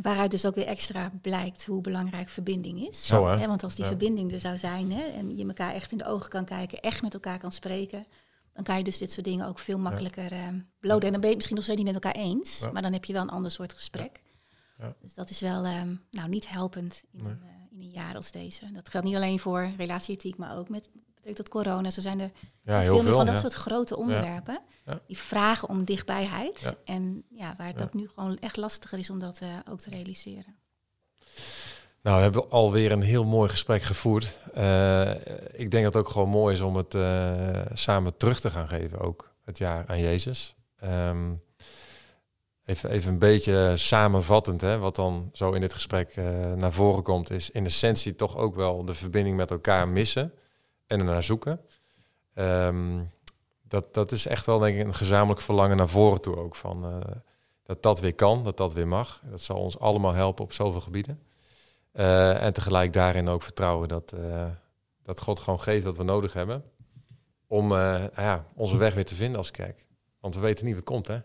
[0.01, 3.05] Waaruit dus ook weer extra blijkt hoe belangrijk verbinding is.
[3.05, 3.47] Zo, hè?
[3.47, 3.89] Want als die Ja.
[3.89, 7.01] verbinding er zou zijn hè, en je elkaar echt in de ogen kan kijken, echt
[7.01, 8.05] met elkaar kan spreken,
[8.53, 10.31] dan kan je dus dit soort dingen ook veel makkelijker
[10.79, 11.05] beloden.
[11.05, 13.05] En dan ben je het misschien nog steeds niet met elkaar eens, maar dan heb
[13.05, 14.21] je wel een ander soort gesprek.
[14.77, 14.95] Ja.
[15.01, 17.31] Dus dat is wel ehm, nou, niet helpend in, Nee.
[17.31, 18.71] een, eh, in een jaar als deze.
[18.71, 20.89] Dat geldt niet alleen voor relatieethiek, maar ook met
[21.33, 21.89] tot corona.
[21.89, 22.31] Zo zijn er
[22.63, 24.59] Ja, heel veel van dat soort grote onderwerpen.
[25.07, 26.75] Die vragen om dichtbijheid.
[26.85, 30.55] En ja, waar ook nu gewoon echt lastiger is om dat eh, ook te realiseren.
[32.01, 34.39] Nou, we hebben alweer een heel mooi gesprek gevoerd.
[34.53, 35.11] Eh,
[35.51, 38.67] ik denk dat het ook gewoon mooi is om het eh, samen terug te gaan
[38.67, 40.55] geven, ook het jaar aan Jezus.
[40.79, 41.33] Ehm,
[42.65, 46.15] even, even een beetje samenvattend, hè, wat dan zo in dit gesprek
[46.55, 50.33] naar voren komt, is in essentie toch ook wel de verbinding met elkaar missen
[50.91, 51.61] en ernaar zoeken.
[52.33, 52.99] Ehm,
[53.63, 56.85] dat, dat is echt wel denk ik een gezamenlijk verlangen naar voren toe ook, van,
[56.85, 57.11] eh,
[57.63, 59.21] dat dat weer kan, dat dat weer mag.
[59.29, 61.21] Dat zal ons allemaal helpen op zoveel gebieden.
[61.91, 64.45] Eh, en tegelijk daarin ook vertrouwen dat, eh,
[65.03, 66.63] dat God gewoon geeft wat we nodig hebben.
[67.47, 69.85] Om nou ja, onze weg weer te vinden als kerk.
[70.19, 71.19] Want we weten niet wat komt, hè?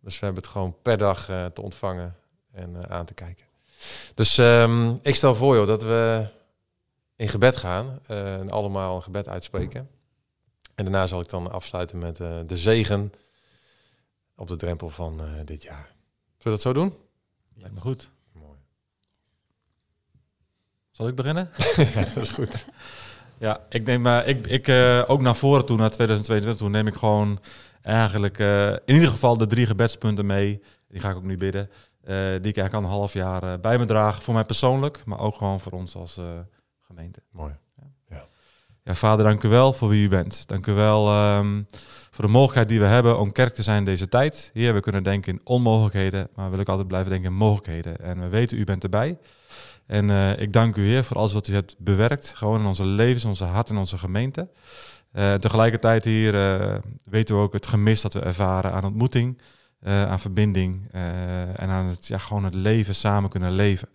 [0.00, 2.16] Dus we hebben het gewoon per dag te ontvangen
[2.52, 3.46] en aan te kijken.
[4.14, 6.26] Dus ehm, ik stel voor, joh, dat we
[7.16, 7.98] in gebed gaan.
[8.06, 9.90] eh, en allemaal een gebed uitspreken.
[10.74, 13.12] En daarna zal ik dan afsluiten met eh, de zegen
[14.36, 15.92] op de drempel van eh, dit jaar.
[16.38, 16.94] Zullen we dat zo doen?
[17.54, 18.10] Lijkt me goed.
[18.32, 18.58] Mooi.
[20.90, 21.50] Zal ik beginnen?
[21.94, 22.66] ja, dat is goed.
[23.38, 24.68] Ja, ik neem ik, ik
[25.08, 27.40] ook naar voren toe, naar 2022 toe, neem ik gewoon
[27.82, 28.38] eigenlijk
[28.84, 30.62] in ieder geval de drie gebedspunten mee.
[30.88, 31.70] Die ga ik ook nu bidden.
[32.02, 34.22] Die ik eigenlijk al een half jaar bij me draag.
[34.22, 36.18] Voor mij persoonlijk, maar ook gewoon voor ons als
[36.86, 37.22] gemeente.
[37.32, 37.52] Mooi.
[38.08, 38.26] Ja.
[38.84, 40.48] Ja, vader, dank u wel voor wie u bent.
[40.48, 41.62] Dank u wel ehm,
[42.10, 44.50] voor de mogelijkheid die we hebben om kerk te zijn in deze tijd.
[44.54, 48.00] Heer, we kunnen denken in onmogelijkheden, maar wil ik altijd blijven denken in mogelijkheden.
[48.00, 49.18] En we weten, u bent erbij.
[49.86, 52.32] En eh, ik dank u, Heer, voor alles wat u hebt bewerkt.
[52.36, 54.48] Gewoon in onze levens, onze hart en onze gemeente.
[55.12, 56.74] Eh, tegelijkertijd hier eh,
[57.04, 59.40] weten we ook het gemis dat we ervaren aan ontmoeting,
[59.82, 60.88] aan verbinding
[61.56, 63.88] en aan het, ja, gewoon het leven samen kunnen leven.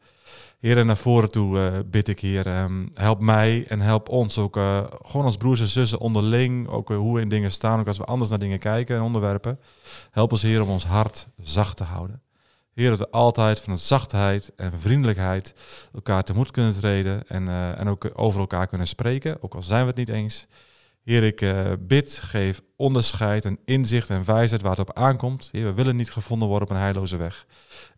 [0.59, 4.57] Heer, naar voren toe eh, bid ik, Heer, ehm, help mij en help ons ook,
[4.57, 7.87] eh, gewoon als broers en zussen onderling, ook eh, hoe we in dingen staan, ook
[7.87, 9.59] als we anders naar dingen kijken en onderwerpen.
[10.11, 12.21] Help ons, Heer, om ons hart zacht te houden.
[12.73, 15.53] Heer, dat we altijd van zachtheid en vriendelijkheid
[15.93, 17.47] elkaar tegemoet kunnen treden en,
[17.77, 20.47] en ook over elkaar kunnen spreken, ook al zijn we het niet eens.
[21.03, 25.49] Heer, ik bid, geef onderscheid en inzicht en wijsheid waar het op aankomt.
[25.51, 27.45] Heer, we willen niet gevonden worden op een heilloze weg.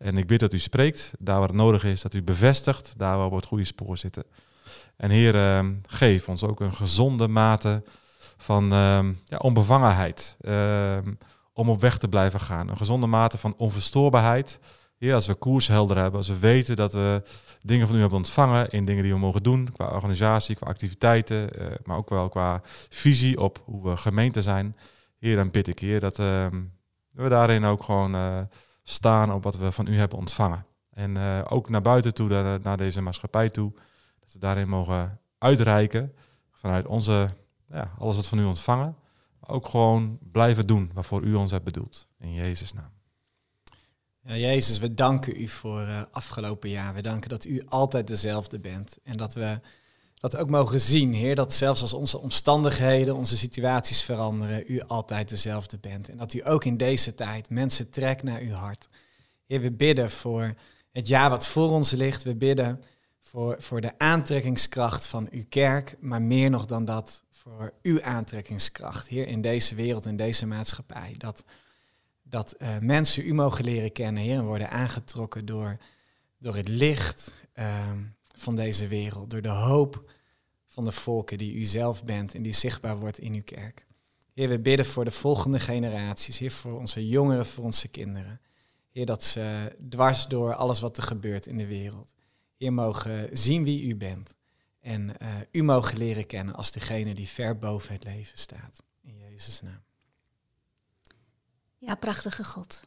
[0.01, 3.17] En ik bid dat u spreekt, daar waar het nodig is, dat u bevestigt, daar
[3.17, 4.23] waar we op het goede spoor zitten.
[4.97, 7.83] En Heer, eh, geef ons ook een gezonde mate
[8.37, 10.97] van eh, ja, onbevangenheid, eh,
[11.53, 12.69] om op weg te blijven gaan.
[12.69, 14.59] Een gezonde mate van onverstoorbaarheid.
[14.97, 17.23] Heer, als we koers helder hebben, als we weten dat we
[17.61, 21.53] dingen van u hebben ontvangen in dingen die we mogen doen, qua organisatie, qua activiteiten,
[21.53, 24.77] eh, maar ook wel qua visie op hoe we gemeente zijn.
[25.19, 26.17] Heer, dan bid ik, Heer, dat
[27.11, 28.37] we daarin ook gewoon eh,
[28.83, 30.65] staan op wat we van u hebben ontvangen.
[30.89, 33.73] En eh, ook naar buiten toe, naar, deze maatschappij toe,
[34.19, 36.13] dat we daarin mogen uitreiken
[36.51, 37.29] vanuit onze,
[37.69, 38.95] ja, alles wat van u ontvangen.
[39.39, 42.07] Maar ook gewoon blijven doen waarvoor u ons hebt bedoeld.
[42.19, 42.91] In Jezus' naam.
[44.23, 46.93] Ja, Jezus, we danken u voor uh, afgelopen jaar.
[46.93, 48.97] We danken dat u altijd dezelfde bent.
[49.03, 49.59] En dat we
[50.21, 55.29] dat ook mogen zien, Heer, dat zelfs als onze omstandigheden, onze situaties veranderen, u altijd
[55.29, 56.09] dezelfde bent.
[56.09, 58.87] En dat u ook in deze tijd mensen trekt naar uw hart.
[59.45, 60.53] Heer, we bidden voor
[60.91, 62.23] het jaar wat voor ons ligt.
[62.23, 62.83] We bidden
[63.19, 69.07] voor, voor de aantrekkingskracht van uw kerk, maar meer nog dan dat, voor uw aantrekkingskracht,
[69.07, 71.15] Heer, in deze wereld, in deze maatschappij.
[71.17, 71.43] Dat
[72.31, 75.77] dat uh, mensen u mogen leren kennen, Heer, en worden aangetrokken door,
[76.37, 77.91] door het licht uh,
[78.41, 80.11] van deze wereld, door de hoop
[80.67, 83.85] van de volken die u zelf bent en die zichtbaar wordt in uw kerk.
[84.33, 88.41] Heer, we bidden voor de volgende generaties, Heer, voor onze jongeren, voor onze kinderen.
[88.89, 92.13] Heer, dat ze dwars door alles wat er gebeurt in de wereld,
[92.57, 94.33] Heer, mogen zien wie u bent
[94.79, 98.83] en uh, u mogen leren kennen als degene die ver boven het leven staat.
[99.01, 99.83] In Jezus' naam.
[101.77, 102.83] Ja, prachtige God.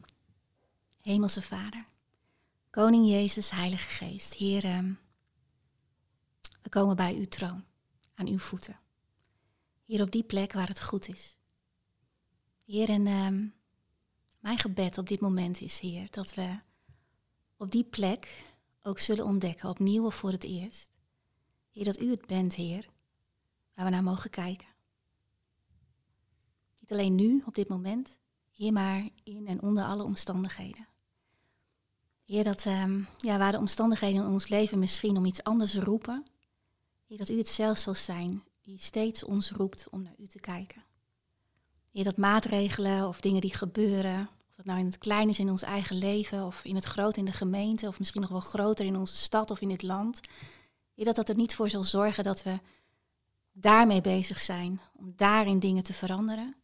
[1.01, 1.85] Hemelse Vader.
[2.69, 4.33] Koning Jezus, Heilige Geest.
[4.33, 4.65] Heer,
[6.65, 7.63] we komen bij uw troon,
[8.13, 8.79] aan uw voeten.
[9.83, 11.37] Hier op die plek waar het goed is.
[12.63, 13.53] Heer, en um,
[14.39, 16.59] mijn gebed op dit moment is, Heer, dat we
[17.57, 18.43] op die plek
[18.81, 20.91] ook zullen ontdekken, opnieuw voor het eerst.
[21.71, 22.89] Heer, dat u het bent, Heer,
[23.73, 24.67] waar we naar mogen kijken.
[26.79, 28.17] Niet alleen nu, op dit moment,
[28.51, 30.87] Heer, maar in en onder alle omstandigheden.
[32.25, 36.25] Heer, dat um, ja, waar de omstandigheden in ons leven misschien om iets anders roepen,
[37.15, 40.39] Heer, dat u het zelf zal zijn die steeds ons roept om naar u te
[40.39, 40.83] kijken.
[41.91, 45.49] Heer, dat maatregelen of dingen die gebeuren, of dat nou in het klein is in
[45.49, 48.85] ons eigen leven, of in het groot in de gemeente, of misschien nog wel groter
[48.85, 50.19] in onze stad of in dit land,
[50.93, 52.59] Heer, dat dat er niet voor zal zorgen dat we
[53.51, 56.55] daarmee bezig zijn, om daarin dingen te veranderen.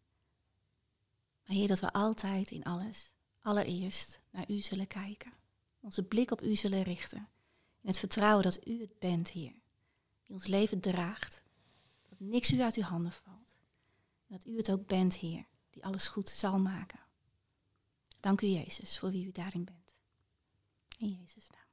[1.45, 5.33] Maar Heer, dat we altijd in alles, allereerst naar U zullen kijken.
[5.79, 7.27] Onze blik op U zullen richten.
[7.81, 9.60] In het vertrouwen dat U het bent, Heer.
[10.31, 11.43] Die ons leven draagt.
[12.09, 13.57] Dat niks U uit Uw handen valt.
[14.27, 15.45] Dat U het ook bent, Heer.
[15.69, 16.99] Die alles goed zal maken.
[18.19, 19.95] Dank U, Jezus, voor wie U daarin bent.
[20.97, 21.69] In Jezus' naam.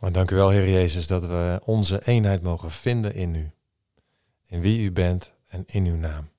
[0.00, 3.50] En dank u wel, Heer Jezus, dat we onze eenheid mogen vinden in U.
[4.46, 6.30] In wie U bent en in Uw naam.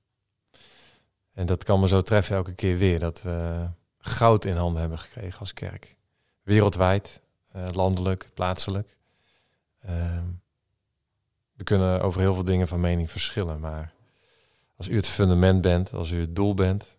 [1.32, 3.68] En dat kan me zo treffen elke keer weer, dat we
[3.98, 5.96] goud in handen hebben gekregen als kerk.
[6.42, 7.20] Wereldwijd,
[7.56, 8.96] uh, landelijk, plaatselijk.
[9.86, 10.22] Uh,
[11.52, 13.92] we kunnen over heel veel dingen van mening verschillen, maar
[14.76, 16.98] als u het fundament bent, als u het doel bent,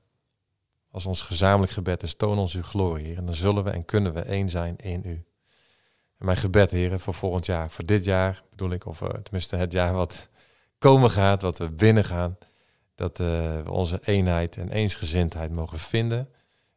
[0.92, 3.18] als ons gezamenlijk gebed is, toon ons uw glorie, Heer.
[3.18, 5.26] En dan zullen we en kunnen we één zijn in u.
[6.18, 9.56] En mijn gebed, heren, voor volgend jaar, voor dit jaar bedoel ik, of uh, tenminste
[9.56, 10.30] het jaar wat
[10.78, 12.38] komen gaat, wat we binnengaan,
[12.96, 13.28] dat uh,
[13.62, 16.30] we onze eenheid en eensgezindheid mogen vinden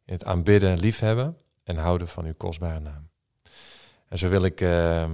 [0.05, 3.09] in het aanbidden en liefhebben en houden van uw kostbare naam.
[4.09, 5.11] En zo wil ik uh,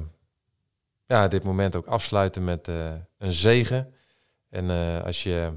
[1.07, 3.95] ja, dit moment ook afsluiten met uh, een zegen.
[4.49, 5.53] En uh, als je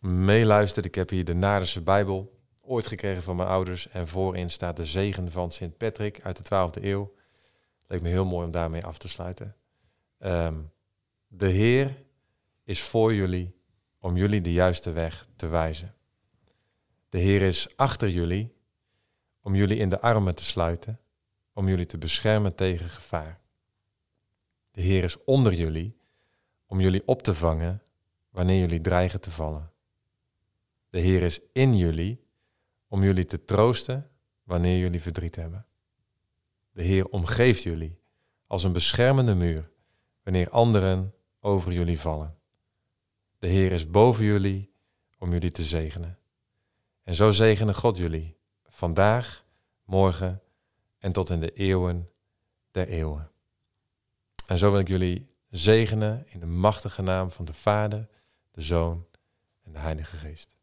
[0.00, 3.88] meeluistert, ik heb hier de Narense Bijbel ooit gekregen van mijn ouders.
[3.88, 7.14] En voorin staat de zegen van Sint Patrick uit de 12e eeuw.
[7.86, 9.56] Leek me heel mooi om daarmee af te sluiten.
[10.18, 10.70] Um,
[11.28, 11.96] De Heer
[12.64, 13.54] is voor jullie
[13.98, 15.94] om jullie de juiste weg te wijzen.
[17.08, 18.54] De Heer is achter jullie
[19.42, 21.00] om jullie in de armen te sluiten,
[21.52, 23.39] om jullie te beschermen tegen gevaar.
[24.80, 25.96] De Heer is onder jullie
[26.66, 27.82] om jullie op te vangen
[28.30, 29.72] wanneer jullie dreigen te vallen.
[30.90, 32.24] De Heer is in jullie
[32.88, 34.10] om jullie te troosten
[34.42, 35.66] wanneer jullie verdriet hebben.
[36.72, 37.98] De Heer omgeeft jullie
[38.46, 39.70] als een beschermende muur
[40.22, 42.38] wanneer anderen over jullie vallen.
[43.38, 44.72] De Heer is boven jullie
[45.18, 46.18] om jullie te zegenen.
[47.02, 48.36] En zo zegene God jullie
[48.68, 49.44] vandaag,
[49.84, 50.42] morgen
[50.98, 52.10] en tot in de eeuwen
[52.70, 53.30] der eeuwen.
[54.50, 58.08] En zo wil ik jullie zegenen in de machtige naam van de Vader,
[58.50, 59.06] de Zoon
[59.62, 60.56] en de Heilige Geest.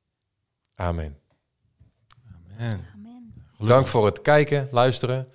[0.76, 1.20] Amen.
[2.58, 2.86] Amen.
[2.94, 3.34] Amen.
[3.58, 5.32] Dank voor het kijken, luisteren,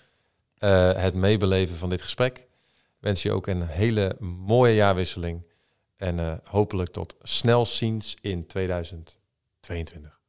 [0.58, 2.38] eh, het meebeleven van dit gesprek.
[2.38, 2.46] Ik
[2.98, 5.46] wens je ook een hele mooie jaarwisseling.
[5.96, 10.20] En eh, hopelijk tot snel ziens in 2022.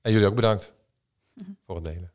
[0.00, 0.74] En jullie ook bedankt
[1.64, 2.12] voor het delen.